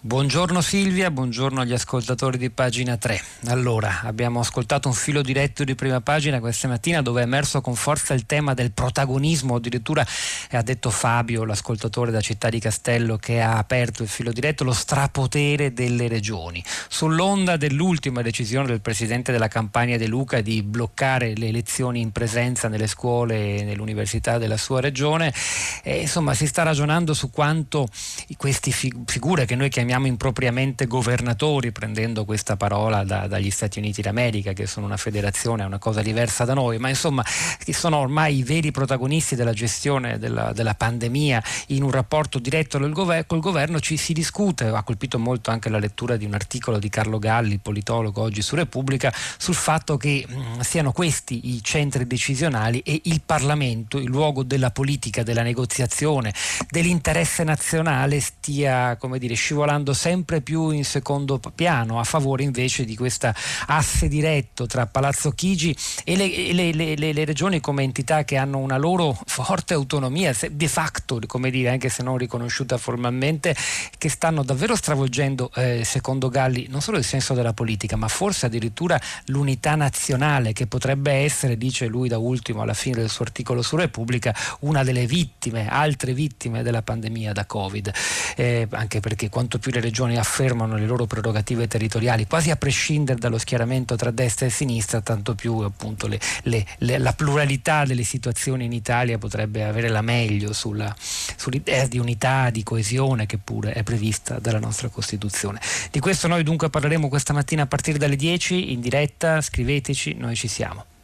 Buongiorno 0.00 0.60
Silvia, 0.60 1.10
buongiorno 1.10 1.60
agli 1.60 1.72
ascoltatori 1.72 2.38
di 2.38 2.50
pagina 2.50 2.96
3. 2.96 3.20
Allora, 3.46 4.02
abbiamo 4.04 4.38
ascoltato 4.38 4.86
un 4.86 4.94
filo 4.94 5.22
diretto 5.22 5.64
di 5.64 5.74
prima 5.74 6.00
pagina 6.00 6.38
questa 6.38 6.68
mattina 6.68 7.02
dove 7.02 7.22
è 7.22 7.24
emerso 7.24 7.60
con 7.60 7.74
forza 7.74 8.14
il 8.14 8.24
tema 8.24 8.54
del 8.54 8.70
protagonismo, 8.70 9.56
addirittura 9.56 10.06
ha 10.52 10.62
detto 10.62 10.90
Fabio, 10.90 11.44
l'ascoltatore 11.44 12.12
da 12.12 12.20
Città 12.20 12.48
di 12.48 12.60
Castello 12.60 13.16
che 13.16 13.40
ha 13.40 13.58
aperto 13.58 14.04
il 14.04 14.08
filo 14.08 14.30
diretto, 14.30 14.62
lo 14.62 14.72
strapotere 14.72 15.72
delle 15.72 16.06
regioni. 16.06 16.62
Sull'onda 16.88 17.56
dell'ultima 17.56 18.22
decisione 18.22 18.68
del 18.68 18.80
Presidente 18.80 19.32
della 19.32 19.48
Campania 19.48 19.98
De 19.98 20.06
Luca 20.06 20.40
di 20.40 20.62
bloccare 20.62 21.34
le 21.34 21.50
lezioni 21.50 22.00
in 22.00 22.12
presenza 22.12 22.68
nelle 22.68 22.86
scuole 22.86 23.56
e 23.56 23.64
nell'università 23.64 24.38
della 24.38 24.58
sua 24.58 24.80
regione, 24.80 25.34
eh, 25.82 26.02
insomma 26.02 26.34
si 26.34 26.46
sta 26.46 26.62
ragionando 26.62 27.14
su 27.14 27.30
quanto 27.30 27.88
queste 28.36 28.70
figure 28.70 29.44
che 29.44 29.56
noi 29.56 29.68
chiamiamo 29.68 29.86
chiamiamo 29.88 30.12
impropriamente 30.12 30.86
governatori, 30.86 31.72
prendendo 31.72 32.26
questa 32.26 32.58
parola 32.58 33.04
da, 33.04 33.26
dagli 33.26 33.50
Stati 33.50 33.78
Uniti 33.78 34.02
d'America, 34.02 34.52
che 34.52 34.66
sono 34.66 34.84
una 34.84 34.98
federazione, 34.98 35.62
è 35.62 35.66
una 35.66 35.78
cosa 35.78 36.02
diversa 36.02 36.44
da 36.44 36.52
noi, 36.52 36.76
ma 36.76 36.90
insomma 36.90 37.24
che 37.58 37.72
sono 37.72 37.96
ormai 37.96 38.36
i 38.36 38.42
veri 38.42 38.70
protagonisti 38.70 39.34
della 39.34 39.54
gestione 39.54 40.18
della, 40.18 40.52
della 40.52 40.74
pandemia 40.74 41.42
in 41.68 41.84
un 41.84 41.90
rapporto 41.90 42.38
diretto 42.38 42.78
col 42.78 42.92
governo, 42.92 43.24
col 43.26 43.40
governo 43.40 43.80
ci 43.80 43.96
si 43.96 44.12
discute, 44.12 44.66
ha 44.66 44.82
colpito 44.82 45.18
molto 45.18 45.50
anche 45.50 45.70
la 45.70 45.78
lettura 45.78 46.18
di 46.18 46.26
un 46.26 46.34
articolo 46.34 46.78
di 46.78 46.90
Carlo 46.90 47.18
Galli, 47.18 47.56
politologo 47.56 48.20
oggi 48.20 48.42
su 48.42 48.56
Repubblica, 48.56 49.10
sul 49.38 49.54
fatto 49.54 49.96
che 49.96 50.26
mh, 50.28 50.60
siano 50.60 50.92
questi 50.92 51.54
i 51.54 51.62
centri 51.62 52.06
decisionali 52.06 52.80
e 52.80 53.00
il 53.04 53.22
Parlamento, 53.24 53.96
il 53.96 54.10
luogo 54.10 54.42
della 54.42 54.70
politica, 54.70 55.22
della 55.22 55.42
negoziazione, 55.42 56.34
dell'interesse 56.68 57.42
nazionale 57.42 58.20
stia 58.20 58.96
come 58.96 59.18
dire, 59.18 59.32
scivolando 59.32 59.76
passando 59.78 59.92
sempre 59.92 60.40
più 60.40 60.70
in 60.70 60.84
secondo 60.84 61.40
piano 61.54 62.00
a 62.00 62.04
favore 62.04 62.42
invece 62.42 62.84
di 62.84 62.96
questa 62.96 63.34
asse 63.66 64.08
diretto 64.08 64.66
tra 64.66 64.86
Palazzo 64.86 65.30
Chigi 65.30 65.76
e 66.04 66.16
le, 66.16 66.52
le, 66.52 66.72
le, 66.72 67.12
le 67.12 67.24
regioni 67.24 67.60
come 67.60 67.82
entità 67.84 68.24
che 68.24 68.36
hanno 68.36 68.58
una 68.58 68.76
loro 68.76 69.16
forte 69.26 69.74
autonomia 69.74 70.34
de 70.50 70.68
facto, 70.68 71.20
come 71.26 71.50
dire, 71.50 71.68
anche 71.68 71.88
se 71.88 72.02
non 72.02 72.16
riconosciuta 72.16 72.76
formalmente, 72.76 73.54
che 73.96 74.08
stanno 74.08 74.42
davvero 74.42 74.74
stravolgendo, 74.74 75.50
eh, 75.54 75.84
secondo 75.84 76.28
Galli, 76.28 76.66
non 76.68 76.80
solo 76.80 76.98
il 76.98 77.04
senso 77.04 77.34
della 77.34 77.52
politica, 77.52 77.96
ma 77.96 78.08
forse 78.08 78.46
addirittura 78.46 79.00
l'unità 79.26 79.74
nazionale 79.76 80.52
che 80.52 80.66
potrebbe 80.66 81.12
essere, 81.12 81.56
dice 81.56 81.86
lui 81.86 82.08
da 82.08 82.18
ultimo 82.18 82.62
alla 82.62 82.74
fine 82.74 82.96
del 82.96 83.10
suo 83.10 83.24
articolo 83.24 83.62
su 83.62 83.76
Repubblica, 83.76 84.34
una 84.60 84.82
delle 84.82 85.06
vittime, 85.06 85.68
altre 85.68 86.14
vittime 86.14 86.62
della 86.62 86.82
pandemia 86.82 87.32
da 87.32 87.44
Covid, 87.46 87.92
eh, 88.36 88.66
anche 88.70 89.00
perché 89.00 89.28
quanto 89.28 89.58
più 89.58 89.67
più 89.68 89.70
le 89.70 89.80
regioni 89.80 90.16
affermano 90.16 90.76
le 90.76 90.86
loro 90.86 91.06
prerogative 91.06 91.68
territoriali, 91.68 92.26
quasi 92.26 92.50
a 92.50 92.56
prescindere 92.56 93.18
dallo 93.18 93.38
schieramento 93.38 93.96
tra 93.96 94.10
destra 94.10 94.46
e 94.46 94.50
sinistra, 94.50 95.00
tanto 95.00 95.34
più 95.34 95.58
appunto 95.58 96.06
le, 96.06 96.18
le, 96.44 96.64
le, 96.78 96.98
la 96.98 97.12
pluralità 97.12 97.84
delle 97.84 98.02
situazioni 98.02 98.64
in 98.64 98.72
Italia 98.72 99.18
potrebbe 99.18 99.64
avere 99.64 99.88
la 99.88 100.02
meglio 100.02 100.52
sulla, 100.52 100.94
sull'idea 100.98 101.86
di 101.86 101.98
unità, 101.98 102.50
di 102.50 102.62
coesione 102.62 103.26
che 103.26 103.38
pure 103.38 103.72
è 103.72 103.82
prevista 103.82 104.38
dalla 104.38 104.58
nostra 104.58 104.88
Costituzione. 104.88 105.60
Di 105.90 106.00
questo 106.00 106.28
noi 106.28 106.42
dunque 106.42 106.70
parleremo 106.70 107.08
questa 107.08 107.32
mattina 107.32 107.62
a 107.62 107.66
partire 107.66 107.98
dalle 107.98 108.16
10 108.16 108.72
in 108.72 108.80
diretta, 108.80 109.40
scriveteci, 109.40 110.14
noi 110.14 110.34
ci 110.34 110.48
siamo. 110.48 110.96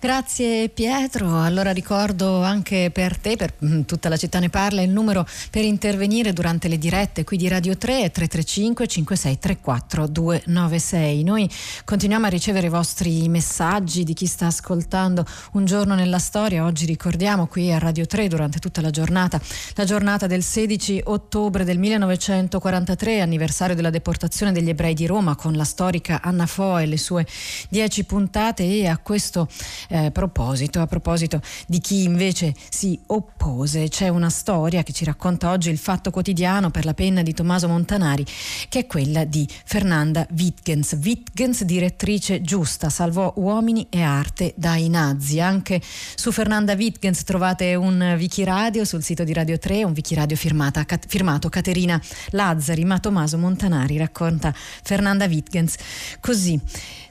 Grazie 0.00 0.68
Pietro, 0.68 1.40
allora 1.40 1.72
ricordo 1.72 2.42
anche 2.42 2.90
per 2.92 3.16
te, 3.16 3.36
per 3.36 3.54
mm, 3.64 3.82
tutta 3.82 4.10
la 4.10 4.18
città 4.18 4.38
ne 4.38 4.50
parla, 4.50 4.82
il 4.82 4.90
numero 4.90 5.26
per 5.50 5.64
intervenire 5.64 6.34
durante 6.34 6.68
le 6.68 6.76
dirette 6.76 7.24
qui 7.24 7.38
di 7.38 7.48
Radio 7.48 7.76
3 7.76 8.02
è 8.02 8.10
335 8.10 8.86
5634 8.86 10.06
296. 10.06 11.22
Noi 11.22 11.50
continuiamo 11.84 12.26
a 12.26 12.28
ricevere 12.28 12.66
i 12.66 12.70
vostri 12.70 13.28
messaggi 13.28 14.04
di 14.04 14.12
chi 14.12 14.26
sta 14.26 14.46
ascoltando 14.46 15.24
un 15.52 15.64
giorno 15.64 15.94
nella 15.94 16.18
storia, 16.18 16.64
oggi 16.64 16.84
ricordiamo 16.84 17.46
qui 17.46 17.72
a 17.72 17.78
Radio 17.78 18.04
3 18.04 18.28
durante 18.28 18.58
tutta 18.58 18.82
la 18.82 18.90
giornata, 18.90 19.40
la 19.74 19.84
giornata 19.84 20.26
del 20.26 20.42
16 20.42 21.02
ottobre 21.04 21.64
del 21.64 21.78
1943, 21.78 23.20
anniversario 23.20 23.74
della 23.74 23.90
deportazione 23.90 24.52
degli 24.52 24.68
ebrei 24.68 24.92
di 24.92 25.06
Roma 25.06 25.34
con 25.34 25.54
la 25.54 25.64
storica 25.64 26.20
Anna 26.22 26.46
Fo 26.46 26.76
e 26.76 26.84
le 26.84 26.98
sue 26.98 27.26
dieci 27.70 28.04
puntate. 28.04 28.64
E 28.64 28.86
a 28.86 28.98
questo 28.98 29.48
Eh, 29.94 30.10
proposito, 30.10 30.80
a 30.80 30.88
proposito 30.88 31.40
di 31.68 31.78
chi 31.78 32.02
invece 32.02 32.52
si 32.68 32.98
oppose, 33.06 33.86
c'è 33.86 34.08
una 34.08 34.28
storia 34.28 34.82
che 34.82 34.92
ci 34.92 35.04
racconta 35.04 35.50
oggi 35.50 35.70
il 35.70 35.78
Fatto 35.78 36.10
Quotidiano 36.10 36.72
per 36.72 36.84
la 36.84 36.94
penna 36.94 37.22
di 37.22 37.32
Tommaso 37.32 37.68
Montanari, 37.68 38.26
che 38.68 38.80
è 38.80 38.86
quella 38.86 39.22
di 39.22 39.48
Fernanda 39.64 40.26
Wittgens. 40.36 40.98
Wittgens, 41.00 41.62
direttrice 41.62 42.42
giusta, 42.42 42.90
salvò 42.90 43.34
uomini 43.36 43.86
e 43.88 44.02
arte 44.02 44.52
dai 44.56 44.88
nazi. 44.88 45.38
Anche 45.38 45.80
su 46.16 46.32
Fernanda 46.32 46.72
Wittgens 46.72 47.22
trovate 47.22 47.76
un 47.76 48.16
Wikiradio 48.18 48.84
sul 48.84 49.04
sito 49.04 49.22
di 49.22 49.32
Radio 49.32 49.60
3, 49.60 49.84
un 49.84 49.92
Wikiradio 49.94 50.36
firmata, 50.36 50.84
firmato 51.06 51.48
Caterina 51.48 52.02
Lazzari, 52.30 52.84
ma 52.84 52.98
Tommaso 52.98 53.38
Montanari 53.38 53.96
racconta 53.96 54.52
Fernanda 54.82 55.26
Wittgens 55.26 55.76
così. 56.18 56.60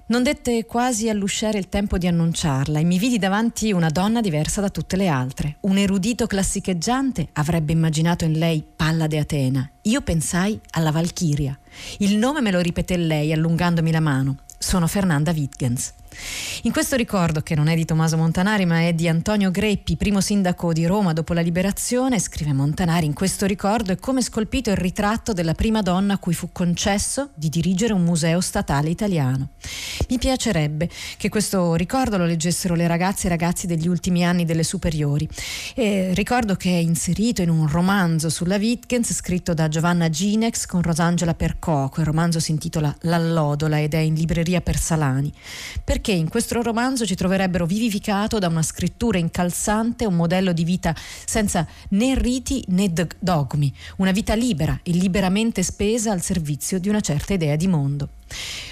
Non 0.05 0.21
dette 0.21 0.65
quasi 0.65 1.07
all'usciere 1.07 1.57
il 1.57 1.69
tempo 1.69 1.97
di 1.97 2.07
annunciarla 2.07 2.77
e 2.77 2.83
mi 2.83 2.97
vidi 2.97 3.17
davanti 3.17 3.71
una 3.71 3.87
donna 3.87 4.19
diversa 4.19 4.59
da 4.59 4.69
tutte 4.69 4.97
le 4.97 5.07
altre. 5.07 5.55
Un 5.61 5.77
erudito 5.77 6.27
classicheggiante 6.27 7.29
avrebbe 7.31 7.71
immaginato 7.71 8.25
in 8.25 8.33
lei 8.33 8.65
Pallade 8.75 9.17
Atena. 9.17 9.69
Io 9.83 10.01
pensai 10.01 10.59
alla 10.71 10.91
Valchiria. 10.91 11.57
Il 11.99 12.17
nome 12.17 12.41
me 12.41 12.51
lo 12.51 12.59
ripeté 12.59 12.97
lei 12.97 13.31
allungandomi 13.31 13.91
la 13.91 14.01
mano. 14.01 14.39
Sono 14.57 14.87
Fernanda 14.87 15.31
Wittgens. 15.31 15.93
In 16.63 16.71
questo 16.71 16.95
ricordo, 16.95 17.41
che 17.41 17.55
non 17.55 17.67
è 17.67 17.75
di 17.75 17.85
Tommaso 17.85 18.17
Montanari 18.17 18.65
ma 18.65 18.81
è 18.87 18.93
di 18.93 19.07
Antonio 19.07 19.51
Greppi, 19.51 19.95
primo 19.95 20.21
sindaco 20.21 20.73
di 20.73 20.85
Roma 20.85 21.13
dopo 21.13 21.33
la 21.33 21.41
liberazione, 21.41 22.19
scrive 22.19 22.53
Montanari, 22.53 23.05
in 23.05 23.13
questo 23.13 23.45
ricordo 23.45 23.91
è 23.91 23.97
come 23.97 24.21
scolpito 24.21 24.69
il 24.69 24.77
ritratto 24.77 25.33
della 25.33 25.53
prima 25.53 25.81
donna 25.81 26.13
a 26.13 26.17
cui 26.17 26.33
fu 26.33 26.49
concesso 26.51 27.29
di 27.33 27.49
dirigere 27.49 27.93
un 27.93 28.03
museo 28.03 28.41
statale 28.41 28.89
italiano. 28.89 29.49
Mi 30.09 30.17
piacerebbe 30.17 30.89
che 31.17 31.29
questo 31.29 31.75
ricordo 31.75 32.17
lo 32.17 32.25
leggessero 32.25 32.75
le 32.75 32.87
ragazze 32.87 33.23
e 33.23 33.27
i 33.27 33.29
ragazzi 33.29 33.67
degli 33.67 33.87
ultimi 33.87 34.25
anni 34.25 34.45
delle 34.45 34.63
superiori. 34.63 35.27
E 35.75 36.11
ricordo 36.13 36.55
che 36.55 36.69
è 36.69 36.79
inserito 36.79 37.41
in 37.41 37.49
un 37.49 37.67
romanzo 37.67 38.29
sulla 38.29 38.57
Wittgens 38.57 39.13
scritto 39.13 39.53
da 39.53 39.67
Giovanna 39.67 40.09
Ginex 40.09 40.65
con 40.65 40.81
Rosangela 40.81 41.33
Percoco. 41.33 42.01
Il 42.01 42.05
romanzo 42.05 42.39
si 42.39 42.51
intitola 42.51 42.93
L'allodola 43.01 43.79
ed 43.79 43.93
è 43.93 43.99
in 43.99 44.13
libreria 44.13 44.61
per 44.61 44.77
Salani. 44.77 45.31
Perché 45.83 46.02
perché 46.03 46.19
in 46.19 46.27
questo 46.27 46.61
romanzo 46.61 47.05
ci 47.05 47.15
troverebbero 47.15 47.65
vivificato 47.65 48.37
da 48.37 48.49
una 48.49 48.61
scrittura 48.61 49.17
incalzante 49.19 50.05
un 50.05 50.15
modello 50.15 50.51
di 50.51 50.65
vita 50.65 50.93
senza 50.93 51.65
né 51.91 52.13
riti 52.13 52.61
né 52.67 52.91
dogmi, 53.19 53.73
una 53.99 54.11
vita 54.11 54.33
libera 54.33 54.77
e 54.83 54.91
liberamente 54.91 55.63
spesa 55.63 56.11
al 56.11 56.21
servizio 56.21 56.77
di 56.77 56.89
una 56.89 56.99
certa 56.99 57.31
idea 57.31 57.55
di 57.55 57.67
mondo. 57.67 58.09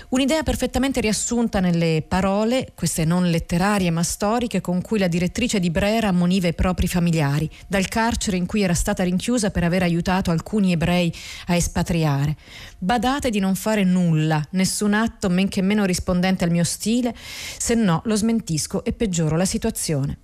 Un'idea 0.10 0.44
perfettamente 0.44 1.00
riassunta 1.00 1.62
nelle 1.62 2.04
parole, 2.06 2.74
queste 2.76 3.06
non 3.06 3.30
letterarie 3.30 3.90
ma 3.92 4.04
storiche, 4.04 4.60
con 4.60 4.82
cui 4.82 5.00
la 5.00 5.08
direttrice 5.08 5.60
di 5.60 5.70
Brera 5.70 6.10
ammoniva 6.10 6.50
i 6.50 6.54
propri 6.54 6.88
familiari, 6.88 7.50
dal 7.66 7.88
carcere 7.88 8.36
in 8.36 8.46
cui 8.46 8.62
era 8.62 8.74
stata 8.74 9.04
rinchiusa 9.04 9.52
per 9.52 9.64
aver 9.64 9.84
aiutato 9.84 10.30
alcuni 10.30 10.74
ebrei 10.74 11.14
a 11.48 11.56
espatriare. 11.56 12.36
Badate 12.78 13.30
di 13.30 13.40
non 13.40 13.56
fare 13.56 13.86
nulla, 13.86 14.46
nessun 14.52 14.94
atto 14.94 15.30
men 15.30 15.48
che 15.48 15.62
meno 15.62 15.86
rispondente 15.86 16.44
al 16.44 16.52
mio 16.52 16.66
stile, 16.66 17.16
se 17.58 17.76
no 17.76 18.02
lo 18.04 18.16
smentisco 18.16 18.84
e 18.84 18.92
peggioro 18.92 19.38
la 19.38 19.46
situazione. 19.46 20.18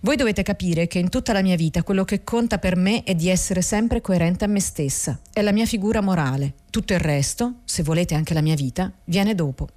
Voi 0.00 0.16
dovete 0.16 0.42
capire 0.42 0.86
che 0.86 0.98
in 0.98 1.08
tutta 1.08 1.32
la 1.32 1.42
mia 1.42 1.56
vita 1.56 1.82
quello 1.82 2.04
che 2.04 2.24
conta 2.24 2.58
per 2.58 2.76
me 2.76 3.02
è 3.04 3.14
di 3.14 3.28
essere 3.28 3.62
sempre 3.62 4.00
coerente 4.00 4.44
a 4.44 4.48
me 4.48 4.60
stessa, 4.60 5.20
è 5.32 5.42
la 5.42 5.52
mia 5.52 5.66
figura 5.66 6.00
morale. 6.00 6.54
Tutto 6.70 6.92
il 6.92 7.00
resto, 7.00 7.60
se 7.64 7.82
volete 7.82 8.14
anche 8.14 8.34
la 8.34 8.40
mia 8.40 8.54
vita, 8.54 8.92
viene 9.04 9.34
dopo. 9.34 9.68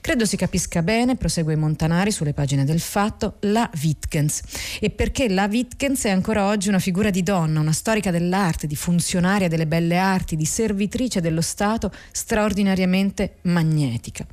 Credo 0.00 0.24
si 0.24 0.36
capisca 0.36 0.82
bene, 0.82 1.16
prosegue 1.16 1.56
Montanari 1.56 2.10
sulle 2.10 2.34
pagine 2.34 2.64
del 2.64 2.80
fatto, 2.80 3.36
la 3.40 3.70
Wittgens. 3.80 4.42
E 4.80 4.90
perché 4.90 5.28
la 5.28 5.46
Wittgens 5.46 6.04
è 6.04 6.10
ancora 6.10 6.46
oggi 6.46 6.68
una 6.68 6.78
figura 6.78 7.10
di 7.10 7.22
donna, 7.22 7.60
una 7.60 7.72
storica 7.72 8.10
dell'arte, 8.10 8.66
di 8.66 8.76
funzionaria 8.76 9.48
delle 9.48 9.66
belle 9.66 9.96
arti, 9.96 10.36
di 10.36 10.44
servitrice 10.44 11.20
dello 11.20 11.40
Stato 11.40 11.92
straordinariamente 12.12 13.36
magnetica. 13.42 14.26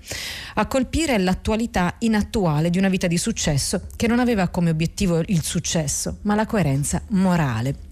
A 0.55 0.65
colpire 0.65 1.15
è 1.15 1.17
l'attualità 1.17 1.95
inattuale 1.99 2.69
di 2.69 2.77
una 2.77 2.89
vita 2.89 3.07
di 3.07 3.17
successo 3.17 3.87
che 3.95 4.07
non 4.07 4.19
aveva 4.19 4.49
come 4.49 4.69
obiettivo 4.69 5.21
il 5.25 5.43
successo, 5.43 6.17
ma 6.23 6.35
la 6.35 6.45
coerenza 6.45 7.01
morale. 7.09 7.90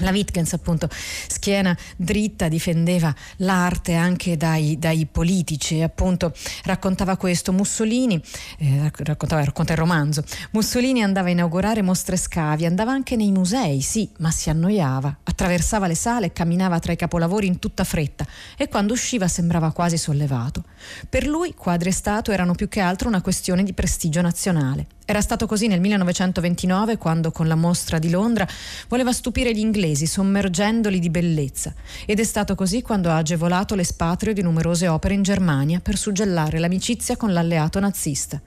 La 0.00 0.10
Wittgens 0.10 0.52
appunto 0.52 0.88
schiena 0.90 1.76
dritta 1.96 2.48
difendeva 2.48 3.14
l'arte 3.36 3.94
anche 3.94 4.36
dai, 4.36 4.78
dai 4.78 5.06
politici 5.06 5.78
e 5.78 5.82
appunto 5.82 6.32
raccontava 6.64 7.16
questo. 7.16 7.52
Mussolini 7.52 8.20
eh, 8.58 8.90
raccontava, 8.98 9.44
racconta 9.44 9.72
il 9.72 9.78
romanzo. 9.78 10.24
Mussolini 10.52 11.02
andava 11.02 11.28
a 11.28 11.32
inaugurare 11.32 11.82
mostre 11.82 12.16
scavi 12.16 12.66
andava 12.66 12.92
anche 12.92 13.16
nei 13.16 13.30
musei 13.30 13.80
sì 13.80 14.08
ma 14.18 14.30
si 14.30 14.50
annoiava. 14.50 15.18
Attraversava 15.24 15.86
le 15.86 15.94
sale 15.94 16.26
e 16.26 16.32
camminava 16.32 16.78
tra 16.78 16.92
i 16.92 16.96
capolavori 16.96 17.46
in 17.46 17.58
tutta 17.58 17.84
fretta 17.84 18.26
e 18.56 18.68
quando 18.68 18.92
usciva 18.92 19.28
sembrava 19.28 19.72
quasi 19.72 19.96
sollevato. 19.96 20.64
Per 21.08 21.26
lui 21.26 21.54
quadri 21.54 21.90
e 21.90 21.92
statue 21.92 22.34
erano 22.34 22.54
più 22.54 22.68
che 22.68 22.80
altro 22.80 23.08
una 23.08 23.22
questione 23.22 23.62
di 23.62 23.72
prestigio 23.72 24.20
nazionale 24.20 24.86
era 25.10 25.20
stato 25.20 25.46
così 25.46 25.66
nel 25.66 25.80
1929 25.80 26.96
quando 26.96 27.32
con 27.32 27.48
la 27.48 27.56
mostra 27.56 27.98
di 27.98 28.10
Londra 28.10 28.46
voleva 28.86 29.12
stupire 29.12 29.52
gli 29.52 29.58
inglesi 29.58 30.06
sommergendoli 30.06 31.00
di 31.00 31.10
bellezza 31.10 31.74
ed 32.06 32.20
è 32.20 32.24
stato 32.24 32.54
così 32.54 32.80
quando 32.80 33.10
ha 33.10 33.16
agevolato 33.16 33.74
l'espatrio 33.74 34.32
di 34.32 34.40
numerose 34.40 34.86
opere 34.86 35.14
in 35.14 35.22
Germania 35.22 35.80
per 35.80 35.96
suggellare 35.96 36.60
l'amicizia 36.60 37.16
con 37.16 37.32
l'alleato 37.32 37.80
nazista. 37.80 38.40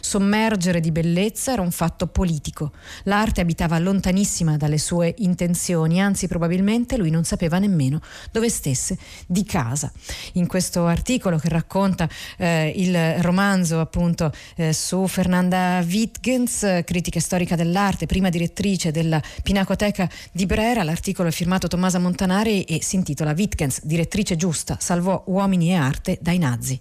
Sommergere 0.00 0.80
di 0.80 0.90
bellezza 0.90 1.52
era 1.52 1.62
un 1.62 1.70
fatto 1.70 2.06
politico. 2.06 2.72
L'arte 3.04 3.40
abitava 3.40 3.78
lontanissima 3.78 4.56
dalle 4.56 4.78
sue 4.78 5.14
intenzioni, 5.18 6.00
anzi 6.00 6.28
probabilmente 6.28 6.96
lui 6.96 7.10
non 7.10 7.24
sapeva 7.24 7.58
nemmeno 7.58 8.00
dove 8.30 8.48
stesse 8.48 8.98
di 9.26 9.44
casa. 9.44 9.92
In 10.34 10.46
questo 10.46 10.86
articolo 10.86 11.38
che 11.38 11.48
racconta 11.48 12.08
eh, 12.36 12.72
il 12.76 13.22
romanzo 13.22 13.80
appunto 13.80 14.32
eh, 14.56 14.72
su 14.72 15.06
Fernanda 15.06 15.84
Wittgens, 15.86 16.82
critica 16.84 17.20
storica 17.20 17.56
dell'arte, 17.56 18.06
prima 18.06 18.28
direttrice 18.28 18.90
della 18.90 19.22
Pinacoteca 19.42 20.08
di 20.32 20.46
Brera, 20.46 20.82
l'articolo 20.82 21.28
è 21.28 21.32
firmato 21.32 21.68
Tommaso 21.68 22.00
Montanari 22.00 22.64
e 22.64 22.82
si 22.82 22.96
intitola 22.96 23.32
Wittgens, 23.36 23.84
direttrice 23.84 24.36
giusta, 24.36 24.76
salvò 24.80 25.22
uomini 25.26 25.70
e 25.70 25.74
arte 25.74 26.18
dai 26.20 26.38
nazi. 26.38 26.80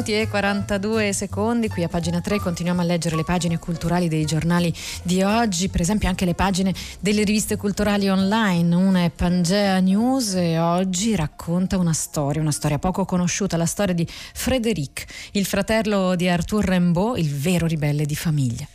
Minuti 0.00 0.18
e 0.18 0.28
42 0.28 1.12
secondi. 1.12 1.68
Qui 1.68 1.82
a 1.82 1.88
pagina 1.88 2.20
3 2.20 2.38
continuiamo 2.38 2.80
a 2.80 2.84
leggere 2.84 3.16
le 3.16 3.24
pagine 3.24 3.58
culturali 3.58 4.08
dei 4.08 4.24
giornali 4.24 4.72
di 5.02 5.22
oggi, 5.22 5.68
per 5.68 5.82
esempio 5.82 6.08
anche 6.08 6.24
le 6.24 6.34
pagine 6.34 6.72
delle 7.00 7.22
riviste 7.22 7.56
culturali 7.56 8.08
online. 8.08 8.74
Una 8.74 9.04
è 9.04 9.10
Pangea 9.10 9.78
News 9.80 10.34
e 10.34 10.58
oggi 10.58 11.14
racconta 11.14 11.76
una 11.76 11.92
storia, 11.92 12.40
una 12.40 12.50
storia 12.50 12.78
poco 12.78 13.04
conosciuta, 13.04 13.58
la 13.58 13.66
storia 13.66 13.94
di 13.94 14.06
Frédéric, 14.08 15.04
il 15.32 15.44
fratello 15.44 16.14
di 16.16 16.28
Arthur 16.28 16.64
Rimbaud, 16.64 17.18
il 17.18 17.34
vero 17.34 17.66
ribelle 17.66 18.06
di 18.06 18.16
famiglia. 18.16 18.66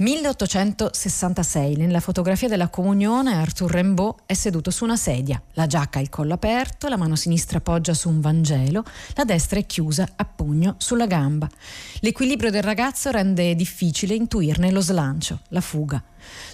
1866, 0.00 1.76
nella 1.76 2.00
fotografia 2.00 2.48
della 2.48 2.68
comunione, 2.68 3.34
Arthur 3.34 3.70
Rimbaud 3.70 4.14
è 4.24 4.32
seduto 4.32 4.70
su 4.70 4.84
una 4.84 4.96
sedia, 4.96 5.42
la 5.52 5.66
giacca 5.66 5.98
ha 5.98 6.02
il 6.02 6.08
collo 6.08 6.32
aperto, 6.32 6.88
la 6.88 6.96
mano 6.96 7.16
sinistra 7.16 7.60
poggia 7.60 7.92
su 7.92 8.08
un 8.08 8.18
Vangelo, 8.22 8.82
la 9.14 9.24
destra 9.24 9.58
è 9.58 9.66
chiusa 9.66 10.08
a 10.16 10.24
pugno 10.24 10.76
sulla 10.78 11.06
gamba. 11.06 11.50
L'equilibrio 11.98 12.50
del 12.50 12.62
ragazzo 12.62 13.10
rende 13.10 13.54
difficile 13.54 14.14
intuirne 14.14 14.70
lo 14.70 14.80
slancio, 14.80 15.40
la 15.48 15.60
fuga. 15.60 16.02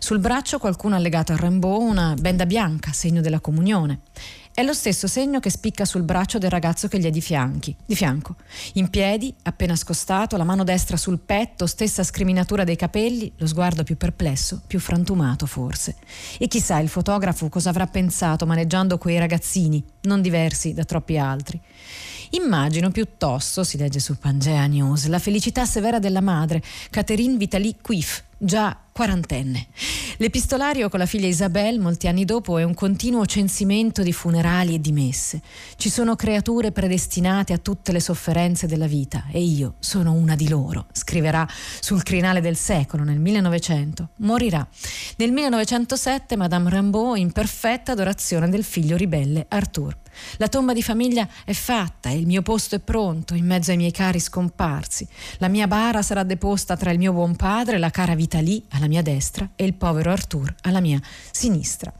Sul 0.00 0.18
braccio 0.18 0.58
qualcuno 0.58 0.96
ha 0.96 0.98
legato 0.98 1.32
a 1.32 1.36
Rimbaud 1.36 1.82
una 1.82 2.14
benda 2.18 2.46
bianca, 2.46 2.92
segno 2.92 3.20
della 3.20 3.38
comunione. 3.38 4.00
È 4.56 4.62
lo 4.62 4.72
stesso 4.72 5.06
segno 5.06 5.38
che 5.38 5.50
spicca 5.50 5.84
sul 5.84 6.02
braccio 6.02 6.38
del 6.38 6.48
ragazzo 6.48 6.88
che 6.88 6.98
gli 6.98 7.04
è 7.04 7.10
di, 7.10 7.20
fianchi, 7.20 7.76
di 7.84 7.94
fianco. 7.94 8.36
In 8.76 8.88
piedi, 8.88 9.34
appena 9.42 9.76
scostato, 9.76 10.38
la 10.38 10.44
mano 10.44 10.64
destra 10.64 10.96
sul 10.96 11.18
petto, 11.18 11.66
stessa 11.66 12.02
scriminatura 12.02 12.64
dei 12.64 12.74
capelli, 12.74 13.30
lo 13.36 13.46
sguardo 13.46 13.82
più 13.82 13.98
perplesso, 13.98 14.62
più 14.66 14.80
frantumato 14.80 15.44
forse. 15.44 15.96
E 16.38 16.48
chissà 16.48 16.78
il 16.78 16.88
fotografo 16.88 17.50
cosa 17.50 17.68
avrà 17.68 17.86
pensato 17.86 18.46
maneggiando 18.46 18.96
quei 18.96 19.18
ragazzini, 19.18 19.84
non 20.04 20.22
diversi 20.22 20.72
da 20.72 20.84
troppi 20.84 21.18
altri. 21.18 21.60
Immagino 22.30 22.90
piuttosto, 22.90 23.62
si 23.62 23.76
legge 23.76 24.00
su 24.00 24.16
Pangea 24.16 24.66
News, 24.66 25.06
la 25.08 25.18
felicità 25.18 25.66
severa 25.66 25.98
della 25.98 26.22
madre, 26.22 26.62
Catherine 26.88 27.36
Vitali 27.36 27.76
Quif, 27.82 28.24
già 28.38 28.78
quarantenne. 28.92 29.66
L'epistolario 30.18 30.88
con 30.88 30.98
la 30.98 31.04
figlia 31.04 31.26
Isabel, 31.26 31.78
molti 31.78 32.08
anni 32.08 32.24
dopo, 32.24 32.56
è 32.56 32.62
un 32.62 32.72
continuo 32.72 33.26
censimento 33.26 34.02
di 34.02 34.12
funerali 34.12 34.74
e 34.74 34.80
di 34.80 34.92
messe. 34.92 35.42
Ci 35.76 35.90
sono 35.90 36.16
creature 36.16 36.72
predestinate 36.72 37.52
a 37.52 37.58
tutte 37.58 37.92
le 37.92 38.00
sofferenze 38.00 38.66
della 38.66 38.86
vita 38.86 39.26
e 39.30 39.42
io 39.42 39.74
sono 39.78 40.12
una 40.12 40.34
di 40.34 40.48
loro, 40.48 40.86
scriverà 40.92 41.46
sul 41.80 42.02
crinale 42.02 42.40
del 42.40 42.56
secolo 42.56 43.04
nel 43.04 43.18
1900. 43.18 44.08
Morirà. 44.16 44.66
Nel 45.16 45.32
1907 45.32 46.36
Madame 46.36 46.70
Rimbaud 46.70 47.18
in 47.18 47.32
perfetta 47.32 47.92
adorazione 47.92 48.48
del 48.48 48.64
figlio 48.64 48.96
ribelle 48.96 49.44
Arthur. 49.48 49.96
La 50.36 50.48
tomba 50.48 50.72
di 50.72 50.82
famiglia 50.82 51.28
è 51.44 51.52
fatta 51.52 52.10
e 52.10 52.16
il 52.16 52.26
mio 52.26 52.42
posto 52.42 52.74
è 52.74 52.78
pronto 52.78 53.34
in 53.34 53.46
mezzo 53.46 53.70
ai 53.70 53.76
miei 53.76 53.92
cari 53.92 54.20
scomparsi. 54.20 55.06
La 55.38 55.48
mia 55.48 55.66
bara 55.66 56.02
sarà 56.02 56.22
deposta 56.22 56.76
tra 56.76 56.90
il 56.90 56.98
mio 56.98 57.12
buon 57.12 57.36
padre, 57.36 57.78
la 57.78 57.90
cara 57.90 58.14
Vitali 58.14 58.64
alla 58.70 58.88
mia 58.88 59.02
destra 59.02 59.48
e 59.56 59.64
il 59.64 59.74
povero 59.74 60.10
Arthur 60.10 60.54
alla 60.62 60.80
mia 60.80 61.00
sinistra. 61.30 61.92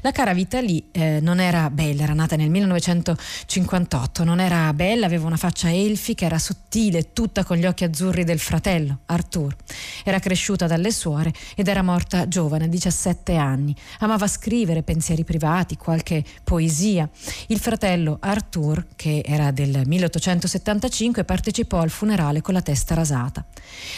La 0.00 0.12
cara 0.12 0.34
Vitali 0.34 0.88
eh, 0.90 1.20
non 1.20 1.40
era 1.40 1.70
bella, 1.70 2.02
era 2.02 2.12
nata 2.12 2.36
nel 2.36 2.50
1958, 2.50 4.24
non 4.24 4.40
era 4.40 4.72
bella, 4.74 5.06
aveva 5.06 5.26
una 5.26 5.36
faccia 5.36 5.72
elfica, 5.72 6.26
era 6.26 6.38
sottile, 6.38 7.12
tutta 7.12 7.44
con 7.44 7.56
gli 7.56 7.64
occhi 7.64 7.84
azzurri 7.84 8.24
del 8.24 8.38
fratello, 8.38 9.00
Arthur. 9.06 9.56
Era 10.04 10.18
cresciuta 10.18 10.66
dalle 10.66 10.90
suore 10.90 11.32
ed 11.54 11.68
era 11.68 11.82
morta 11.82 12.28
giovane, 12.28 12.64
a 12.64 12.68
17 12.68 13.34
anni. 13.36 13.74
Amava 14.00 14.26
scrivere 14.26 14.82
pensieri 14.82 15.24
privati, 15.24 15.76
qualche 15.76 16.24
poesia. 16.42 17.08
Il 17.46 17.53
fratello 17.58 18.18
Arthur, 18.20 18.86
che 18.96 19.22
era 19.24 19.50
del 19.50 19.82
1875, 19.84 21.24
partecipò 21.24 21.80
al 21.80 21.90
funerale 21.90 22.40
con 22.40 22.54
la 22.54 22.62
testa 22.62 22.94
rasata. 22.94 23.44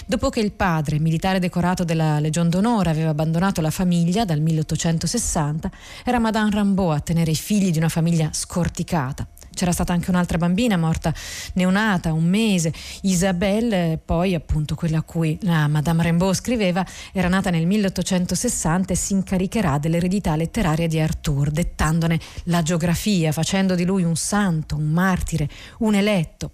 Dopo 0.04 0.30
che 0.30 0.40
il 0.40 0.52
padre, 0.52 0.98
militare 0.98 1.38
decorato 1.38 1.84
della 1.84 2.18
Legion 2.18 2.48
d'Onore, 2.48 2.90
aveva 2.90 3.10
abbandonato 3.10 3.60
la 3.60 3.70
famiglia 3.70 4.24
dal 4.24 4.40
1860, 4.40 5.70
era 6.04 6.18
Madame 6.18 6.50
Rimbaud 6.50 6.96
a 6.96 7.00
tenere 7.00 7.30
i 7.30 7.36
figli 7.36 7.70
di 7.70 7.78
una 7.78 7.88
famiglia 7.88 8.30
scorticata. 8.32 9.26
C'era 9.56 9.72
stata 9.72 9.94
anche 9.94 10.10
un'altra 10.10 10.36
bambina 10.36 10.76
morta 10.76 11.14
neonata, 11.54 12.12
un 12.12 12.24
mese. 12.24 12.74
Isabelle, 13.02 13.98
poi 14.04 14.34
appunto 14.34 14.74
quella 14.74 14.98
a 14.98 15.02
cui 15.02 15.38
la 15.40 15.66
Madame 15.66 16.02
Rimbaud 16.02 16.34
scriveva, 16.34 16.84
era 17.10 17.28
nata 17.28 17.48
nel 17.48 17.66
1860 17.66 18.92
e 18.92 18.96
si 18.96 19.14
incaricherà 19.14 19.78
dell'eredità 19.78 20.36
letteraria 20.36 20.86
di 20.86 21.00
Arthur, 21.00 21.50
dettandone 21.50 22.20
la 22.44 22.62
geografia, 22.62 23.32
facendo 23.32 23.74
di 23.74 23.86
lui 23.86 24.02
un 24.02 24.14
santo, 24.14 24.76
un 24.76 24.90
martire, 24.90 25.48
un 25.78 25.94
eletto. 25.94 26.50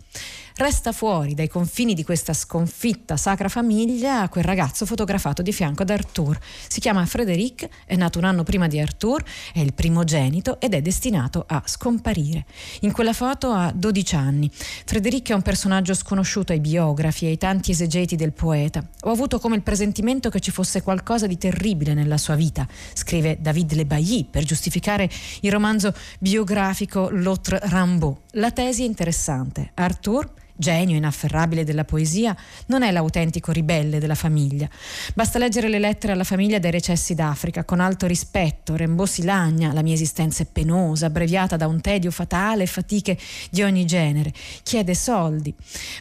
Resta 0.55 0.93
fuori 0.93 1.33
dai 1.33 1.49
confini 1.49 1.95
di 1.95 2.05
questa 2.05 2.35
sconfitta 2.35 3.17
sacra 3.17 3.49
famiglia 3.49 4.29
quel 4.29 4.45
ragazzo 4.45 4.85
fotografato 4.85 5.41
di 5.41 5.51
fianco 5.51 5.81
ad 5.83 5.89
Arthur. 5.89 6.39
Si 6.69 6.79
chiama 6.79 7.07
Frédéric, 7.07 7.67
è 7.87 7.97
nato 7.97 8.19
un 8.19 8.25
anno 8.25 8.43
prima 8.43 8.67
di 8.67 8.79
Arthur, 8.79 9.25
è 9.55 9.61
il 9.61 9.73
primogenito 9.73 10.61
ed 10.61 10.75
è 10.75 10.83
destinato 10.83 11.45
a 11.49 11.63
scomparire. 11.65 12.45
In 12.81 12.93
quella 12.93 13.15
foto 13.15 13.51
ha 13.51 13.73
12 13.75 14.15
anni. 14.15 14.51
Frédéric 14.53 15.31
è 15.31 15.35
un 15.35 15.41
personaggio 15.41 15.95
sconosciuto 15.95 16.53
ai 16.53 16.61
biografi 16.61 17.25
e 17.25 17.29
ai 17.29 17.39
tanti 17.39 17.71
esegeti 17.71 18.15
del 18.15 18.33
poeta. 18.33 18.87
Ho 19.05 19.11
avuto 19.11 19.39
come 19.39 19.57
il 19.57 19.63
presentimento 19.63 20.29
che 20.29 20.41
ci 20.41 20.51
fosse 20.51 20.83
qualcosa 20.83 21.27
di 21.27 21.39
terribile 21.39 21.95
nella 21.95 22.19
sua 22.19 22.35
vita, 22.35 22.69
scrive 22.93 23.39
David 23.41 23.73
Le 23.73 23.87
Bailly 23.87 24.27
per 24.31 24.45
giustificare 24.45 25.09
il 25.41 25.51
romanzo 25.51 25.95
biografico 26.19 27.09
L'autre 27.11 27.59
Rimbaud. 27.63 28.17
La 28.33 28.51
tesi 28.51 28.83
è 28.83 28.87
interessante. 28.87 29.71
Arthur 29.75 30.41
genio 30.63 30.97
inafferrabile 30.97 31.65
della 31.65 31.85
poesia, 31.85 32.35
non 32.69 32.83
è 32.83 32.91
l'autentico 32.91 33.53
ribelle 33.53 33.99
della 33.99 34.15
famiglia. 34.15 34.67
Basta 35.13 35.39
leggere 35.39 35.69
le 35.69 35.79
lettere 35.79 36.15
alla 36.15 36.25
famiglia 36.25 36.59
dai 36.59 36.71
recessi 36.71 37.15
d'Africa 37.15 37.65
con 37.65 37.81
alto 37.81 38.07
rispetto. 38.07 38.75
Rimbaud 38.77 39.07
si 39.09 39.25
lagna, 39.25 39.75
la 39.75 39.83
mia 39.83 39.93
esistenza 39.93 40.43
è 40.43 40.47
penosa, 40.51 41.07
abbreviata 41.07 41.57
da 41.57 41.67
un 41.67 41.83
tedio 41.83 42.11
fatale 42.11 42.63
e 42.63 42.67
fatiche 42.67 43.19
di 43.51 43.63
ogni 43.63 43.85
genere. 43.85 44.33
Chiede 44.63 44.95
soldi. 44.95 45.55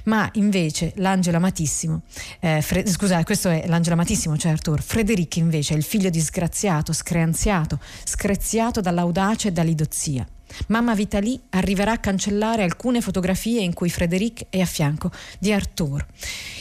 Ma 0.03 0.29
invece 0.35 0.93
l'angelo 0.95 1.37
amatissimo, 1.37 2.03
eh, 2.39 2.61
Fre- 2.61 2.87
scusa, 2.87 3.21
questo 3.23 3.49
è 3.49 3.65
l'angelo 3.67 3.95
amatissimo, 3.95 4.37
cioè 4.37 4.51
Arthur. 4.51 4.81
Frederic 4.81 5.37
invece 5.37 5.73
è 5.73 5.77
il 5.77 5.83
figlio 5.83 6.09
disgraziato, 6.09 6.93
screanziato, 6.93 7.79
screziato 8.05 8.79
dall'audace 8.79 9.47
e 9.47 9.51
dall'idozia. 9.51 10.25
Mamma 10.67 10.95
Vitali 10.95 11.39
arriverà 11.49 11.93
a 11.93 11.97
cancellare 11.97 12.63
alcune 12.63 13.01
fotografie 13.01 13.61
in 13.61 13.73
cui 13.73 13.89
Frédéric 13.89 14.47
è 14.49 14.59
a 14.59 14.65
fianco 14.65 15.11
di 15.39 15.51
Arthur. 15.51 16.05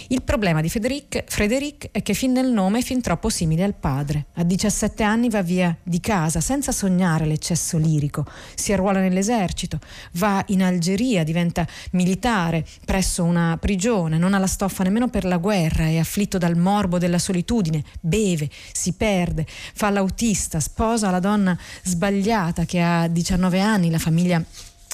Il 0.08 0.22
problema 0.22 0.60
di 0.60 0.68
Frédéric, 0.68 1.24
Frédéric 1.26 1.90
è 1.92 2.02
che 2.02 2.14
fin 2.14 2.32
nel 2.32 2.50
nome 2.50 2.80
è 2.80 2.82
fin 2.82 3.00
troppo 3.00 3.28
simile 3.28 3.62
al 3.62 3.74
padre. 3.74 4.26
A 4.34 4.42
17 4.42 5.02
anni 5.02 5.28
va 5.28 5.42
via 5.42 5.76
di 5.82 6.00
casa 6.00 6.40
senza 6.40 6.72
sognare 6.72 7.26
l'eccesso 7.26 7.78
lirico, 7.78 8.26
si 8.54 8.72
arruola 8.72 9.00
nell'esercito, 9.00 9.78
va 10.14 10.42
in 10.48 10.62
Algeria, 10.62 11.22
diventa 11.22 11.66
militare 11.92 12.64
presso 12.84 13.22
una 13.22 13.56
prigione, 13.60 14.18
non 14.18 14.34
ha 14.34 14.38
la 14.38 14.46
stoffa 14.46 14.82
nemmeno 14.82 15.08
per 15.08 15.24
la 15.24 15.36
guerra, 15.36 15.84
è 15.84 15.98
afflitto 15.98 16.38
dal 16.38 16.56
morbo 16.56 16.98
della 16.98 17.18
solitudine, 17.18 17.84
beve, 18.00 18.48
si 18.72 18.92
perde, 18.94 19.46
fa 19.46 19.90
l'autista, 19.90 20.60
sposa 20.60 21.10
la 21.10 21.20
donna 21.20 21.56
sbagliata 21.84 22.64
che 22.64 22.80
ha 22.80 23.06
19 23.06 23.60
anni 23.60 23.79
anni 23.80 23.90
la 23.90 23.98
famiglia 23.98 24.44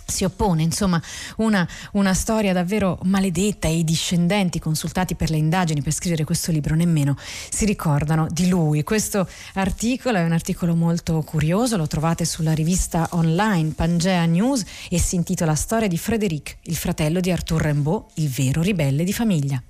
si 0.09 0.22
oppone, 0.22 0.62
insomma 0.62 1.03
una, 1.38 1.66
una, 1.94 2.14
storia 2.14 2.53
davvero 2.53 2.96
maledetta 3.03 3.66
e 3.66 3.79
i 3.79 3.85
discendenti 3.85 4.61
consultati 4.61 5.16
per 5.16 5.31
le 5.31 5.37
indagini 5.37 5.83
per 5.83 5.92
scrivere 5.92 6.22
questo 6.22 6.53
libro 6.53 6.77
nemmeno 6.77 7.16
si 7.51 7.64
ricordano 7.64 8.29
di 8.31 8.49
lui. 8.49 8.85
Questo 8.85 9.29
articolo 9.55 10.18
è 10.18 10.25
un 10.25 10.31
articolo 10.31 10.77
molto 10.77 11.20
curioso, 11.22 11.77
lo 11.77 11.88
trovate 11.88 12.25
sulla 12.25 12.53
rivista 12.53 13.09
online 13.12 13.72
Pangea 13.72 14.25
News 14.27 14.64
e 14.88 15.01
si 15.01 15.16
intitola 15.16 15.57
Storia 15.57 15.88
di 15.88 15.99
Frédéric, 15.99 16.59
il 16.62 16.77
fratello 16.77 17.18
di 17.18 17.33
Arthur 17.33 17.62
Rimbaud, 17.62 18.05
il 18.14 18.29
vero 18.29 18.62
ribelle 18.62 19.03
di 19.03 19.12
famiglia. 19.12 19.61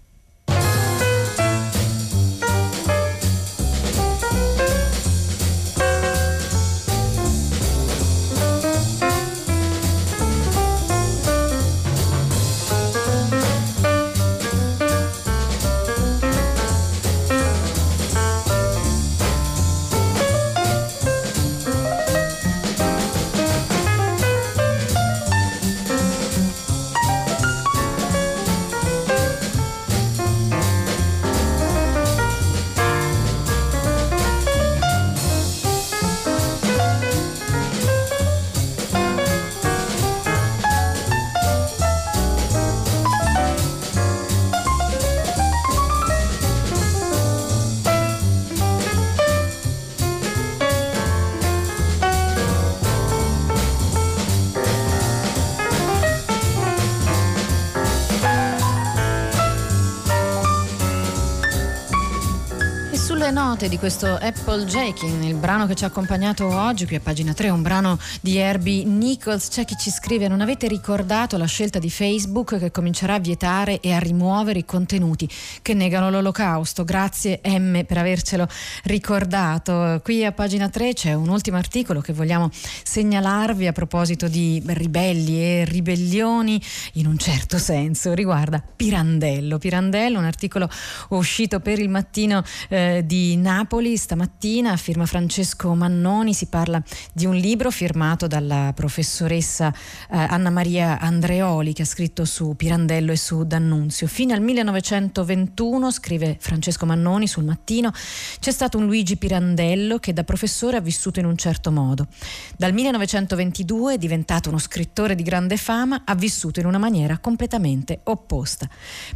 Note 63.56 63.68
di 63.70 63.78
questo 63.78 64.18
Applejaking, 64.20 65.22
il 65.24 65.34
brano 65.34 65.66
che 65.66 65.74
ci 65.74 65.84
ha 65.84 65.86
accompagnato 65.86 66.46
oggi 66.46 66.84
qui 66.84 66.96
a 66.96 67.00
pagina 67.00 67.32
3, 67.32 67.48
un 67.48 67.62
brano 67.62 67.98
di 68.20 68.36
Herbie 68.36 68.84
Nichols. 68.84 69.48
C'è 69.48 69.64
chi 69.64 69.76
ci 69.78 69.90
scrive: 69.90 70.28
Non 70.28 70.42
avete 70.42 70.68
ricordato 70.68 71.38
la 71.38 71.46
scelta 71.46 71.78
di 71.78 71.88
Facebook 71.88 72.58
che 72.58 72.70
comincerà 72.70 73.14
a 73.14 73.18
vietare 73.18 73.80
e 73.80 73.94
a 73.94 73.98
rimuovere 73.98 74.58
i 74.58 74.64
contenuti 74.66 75.26
che 75.62 75.72
negano 75.72 76.10
l'olocausto? 76.10 76.84
Grazie 76.84 77.40
M 77.46 77.82
per 77.84 77.96
avercelo 77.96 78.46
ricordato. 78.84 80.02
Qui 80.04 80.26
a 80.26 80.32
pagina 80.32 80.68
3 80.68 80.92
c'è 80.92 81.14
un 81.14 81.30
ultimo 81.30 81.56
articolo 81.56 82.02
che 82.02 82.12
vogliamo 82.12 82.50
segnalarvi 82.52 83.66
a 83.66 83.72
proposito 83.72 84.28
di 84.28 84.62
ribelli 84.66 85.40
e 85.40 85.64
ribellioni 85.64 86.60
in 86.94 87.06
un 87.06 87.16
certo 87.16 87.56
senso. 87.56 88.12
Riguarda 88.12 88.62
Pirandello. 88.74 89.56
Pirandello, 89.56 90.18
un 90.18 90.26
articolo 90.26 90.68
uscito 91.10 91.60
per 91.60 91.78
il 91.78 91.88
mattino 91.88 92.42
eh, 92.68 93.02
di 93.06 93.36
Napoli 93.46 93.96
stamattina, 93.96 94.76
firma 94.76 95.06
Francesco 95.06 95.72
Mannoni, 95.72 96.34
si 96.34 96.46
parla 96.46 96.82
di 97.12 97.26
un 97.26 97.36
libro 97.36 97.70
firmato 97.70 98.26
dalla 98.26 98.72
professoressa 98.74 99.72
eh, 100.10 100.16
Anna 100.16 100.50
Maria 100.50 100.98
Andreoli 100.98 101.72
che 101.72 101.82
ha 101.82 101.84
scritto 101.84 102.24
su 102.24 102.54
Pirandello 102.56 103.12
e 103.12 103.16
su 103.16 103.44
D'Annunzio. 103.44 104.08
Fino 104.08 104.34
al 104.34 104.40
1921, 104.40 105.92
scrive 105.92 106.36
Francesco 106.40 106.86
Mannoni 106.86 107.28
sul 107.28 107.44
mattino, 107.44 107.92
c'è 108.40 108.50
stato 108.50 108.78
un 108.78 108.86
Luigi 108.86 109.16
Pirandello 109.16 109.98
che 109.98 110.12
da 110.12 110.24
professore 110.24 110.78
ha 110.78 110.80
vissuto 110.80 111.20
in 111.20 111.26
un 111.26 111.36
certo 111.36 111.70
modo. 111.70 112.08
Dal 112.56 112.72
1922, 112.72 113.96
diventato 113.96 114.48
uno 114.48 114.58
scrittore 114.58 115.14
di 115.14 115.22
grande 115.22 115.56
fama, 115.56 116.02
ha 116.04 116.16
vissuto 116.16 116.58
in 116.58 116.66
una 116.66 116.78
maniera 116.78 117.18
completamente 117.18 118.00
opposta. 118.02 118.68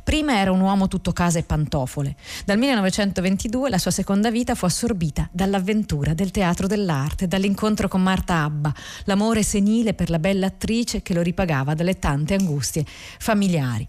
Prima 0.05 0.39
era 0.39 0.53
un 0.53 0.61
uomo 0.61 0.87
tutto 0.87 1.11
casa 1.11 1.41
e 1.41 1.43
pantofole. 1.43 2.15
Dal 2.45 2.59
1922 2.59 3.69
la 3.69 3.79
sua 3.79 3.91
seconda 3.91 4.19
vita 4.29 4.55
fu 4.55 4.67
assorbita 4.67 5.31
dall'avventura 5.33 6.13
del 6.13 6.31
teatro 6.31 6.67
dell'arte, 6.67 7.27
dall'incontro 7.27 7.89
con 7.89 8.03
Marta 8.03 8.43
Abba, 8.43 8.75
l'amore 9.05 9.43
senile 9.43 9.95
per 9.95 10.11
la 10.11 10.19
bella 10.19 10.47
attrice 10.47 11.01
che 11.01 11.15
lo 11.15 11.23
ripagava 11.23 11.73
dalle 11.73 11.99
tante 11.99 12.35
angustie 12.35 12.85
familiari. 13.19 13.89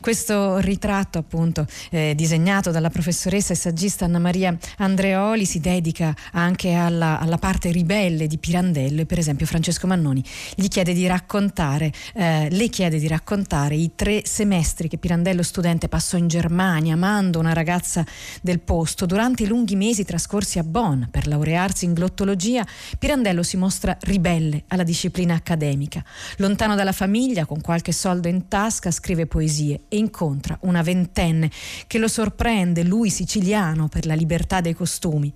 Questo 0.00 0.58
ritratto 0.58 1.18
appunto 1.18 1.64
eh, 1.90 2.12
disegnato 2.16 2.72
dalla 2.72 2.90
professoressa 2.90 3.52
e 3.52 3.56
saggista 3.56 4.04
Anna 4.04 4.18
Maria 4.18 4.54
Andreoli 4.78 5.46
si 5.46 5.60
dedica 5.60 6.14
anche 6.32 6.72
alla, 6.72 7.20
alla, 7.20 7.38
parte 7.38 7.70
ribelle 7.70 8.26
di 8.26 8.38
Pirandello 8.38 9.02
e 9.02 9.06
per 9.06 9.18
esempio 9.18 9.46
Francesco 9.46 9.86
Mannoni 9.86 10.22
gli 10.56 10.66
chiede 10.66 10.92
di 10.92 11.06
raccontare, 11.06 11.92
eh, 12.14 12.48
le 12.50 12.68
chiede 12.68 12.98
di 12.98 13.06
raccontare 13.06 13.76
i 13.76 13.92
tre 13.94 14.22
semestri 14.26 14.88
che 14.88 14.98
Pirandello 14.98 15.44
studente 15.44 15.88
passò 15.88 16.16
in 16.16 16.26
Germania 16.26 16.94
amando 16.94 17.38
una 17.38 17.52
ragazza 17.52 18.04
del 18.40 18.58
posto. 18.58 19.06
Durante 19.06 19.44
i 19.44 19.46
lunghi 19.46 19.61
mesi 19.70 20.04
trascorsi 20.04 20.58
a 20.58 20.64
Bonn 20.64 21.04
per 21.10 21.26
laurearsi 21.26 21.84
in 21.84 21.94
glottologia, 21.94 22.66
Pirandello 22.98 23.42
si 23.42 23.56
mostra 23.56 23.96
ribelle 24.00 24.64
alla 24.68 24.82
disciplina 24.82 25.34
accademica. 25.34 26.04
Lontano 26.36 26.74
dalla 26.74 26.92
famiglia, 26.92 27.46
con 27.46 27.60
qualche 27.60 27.92
soldo 27.92 28.28
in 28.28 28.48
tasca, 28.48 28.90
scrive 28.90 29.26
poesie 29.26 29.82
e 29.88 29.96
incontra 29.96 30.58
una 30.62 30.82
ventenne 30.82 31.50
che 31.86 31.98
lo 31.98 32.08
sorprende, 32.08 32.82
lui 32.82 33.10
siciliano, 33.10 33.88
per 33.88 34.06
la 34.06 34.14
libertà 34.14 34.60
dei 34.60 34.74
costumi. 34.74 35.32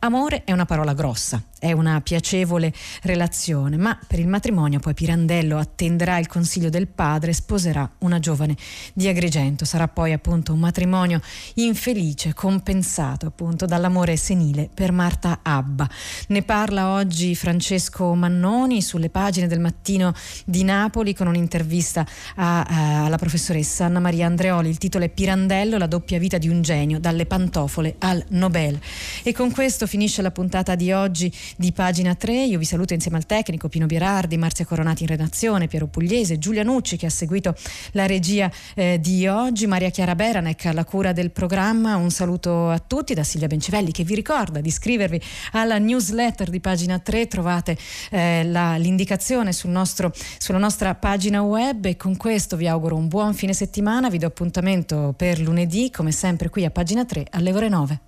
Amore 0.00 0.44
è 0.44 0.52
una 0.52 0.66
parola 0.66 0.92
grossa, 0.94 1.42
è 1.58 1.72
una 1.72 2.00
piacevole 2.00 2.72
relazione, 3.02 3.76
ma 3.76 3.98
per 4.06 4.18
il 4.18 4.28
matrimonio 4.28 4.80
poi 4.80 4.94
Pirandello 4.94 5.58
attenderà 5.58 6.18
il 6.18 6.26
consiglio 6.26 6.70
del 6.70 6.88
padre 6.88 7.30
e 7.30 7.34
sposerà 7.34 7.88
una 7.98 8.18
giovane 8.18 8.56
di 8.92 9.08
Agrigento. 9.08 9.64
Sarà 9.64 9.88
poi 9.88 10.12
appunto 10.12 10.52
un 10.52 10.58
matrimonio 10.58 11.20
infelice, 11.54 12.34
compensato 12.34 13.26
appunto 13.26 13.61
dall'amore 13.66 14.16
senile 14.16 14.68
per 14.72 14.92
Marta 14.92 15.40
Abba. 15.42 15.88
Ne 16.28 16.42
parla 16.42 16.92
oggi 16.92 17.34
Francesco 17.34 18.14
Mannoni 18.14 18.82
sulle 18.82 19.10
pagine 19.10 19.46
del 19.46 19.60
mattino 19.60 20.12
di 20.44 20.64
Napoli 20.64 21.14
con 21.14 21.26
un'intervista 21.26 22.06
a, 22.36 22.62
a, 22.62 23.04
alla 23.04 23.18
professoressa 23.18 23.84
Anna 23.84 24.00
Maria 24.00 24.26
Andreoli. 24.26 24.68
Il 24.68 24.78
titolo 24.78 25.04
è 25.04 25.08
Pirandello, 25.08 25.78
la 25.78 25.86
doppia 25.86 26.18
vita 26.18 26.38
di 26.38 26.48
un 26.48 26.62
genio, 26.62 26.98
dalle 26.98 27.26
pantofole 27.26 27.96
al 27.98 28.24
Nobel. 28.28 28.78
E 29.22 29.32
con 29.32 29.50
questo 29.50 29.86
finisce 29.86 30.22
la 30.22 30.30
puntata 30.30 30.74
di 30.74 30.92
oggi 30.92 31.32
di 31.56 31.72
pagina 31.72 32.14
3. 32.14 32.44
Io 32.44 32.58
vi 32.58 32.64
saluto 32.64 32.94
insieme 32.94 33.16
al 33.16 33.26
tecnico 33.26 33.68
Pino 33.68 33.86
Bierardi, 33.86 34.36
Marzia 34.36 34.64
Coronati 34.64 35.02
in 35.02 35.08
redazione, 35.08 35.68
Piero 35.68 35.86
Pugliese, 35.86 36.38
Giulia 36.38 36.62
Nucci 36.62 36.96
che 36.96 37.06
ha 37.06 37.10
seguito 37.10 37.54
la 37.92 38.06
regia 38.06 38.50
eh, 38.74 38.98
di 39.00 39.26
oggi, 39.26 39.66
Maria 39.66 39.90
Chiara 39.90 40.14
Beranec 40.14 40.66
alla 40.66 40.84
cura 40.84 41.12
del 41.12 41.30
programma. 41.30 41.96
Un 41.96 42.10
saluto 42.10 42.70
a 42.70 42.78
tutti 42.78 43.14
da 43.14 43.22
Silvia 43.22 43.41
Bencivelli 43.46 43.90
che 43.90 44.04
vi 44.04 44.14
ricorda 44.14 44.60
di 44.60 44.68
iscrivervi 44.68 45.20
alla 45.52 45.78
newsletter 45.78 46.50
di 46.50 46.60
pagina 46.60 46.98
3. 46.98 47.26
Trovate 47.26 47.76
eh, 48.10 48.44
la, 48.44 48.76
l'indicazione 48.76 49.52
sul 49.52 49.70
nostro, 49.70 50.12
sulla 50.38 50.58
nostra 50.58 50.94
pagina 50.94 51.42
web 51.42 51.84
e 51.86 51.96
con 51.96 52.16
questo 52.16 52.56
vi 52.56 52.68
auguro 52.68 52.96
un 52.96 53.08
buon 53.08 53.34
fine 53.34 53.52
settimana. 53.52 54.10
Vi 54.10 54.18
do 54.18 54.26
appuntamento 54.26 55.14
per 55.16 55.38
lunedì, 55.38 55.90
come 55.90 56.12
sempre 56.12 56.48
qui 56.48 56.64
a 56.64 56.70
pagina 56.70 57.04
3 57.04 57.26
alle 57.30 57.52
ore 57.52 57.68
9. 57.68 58.00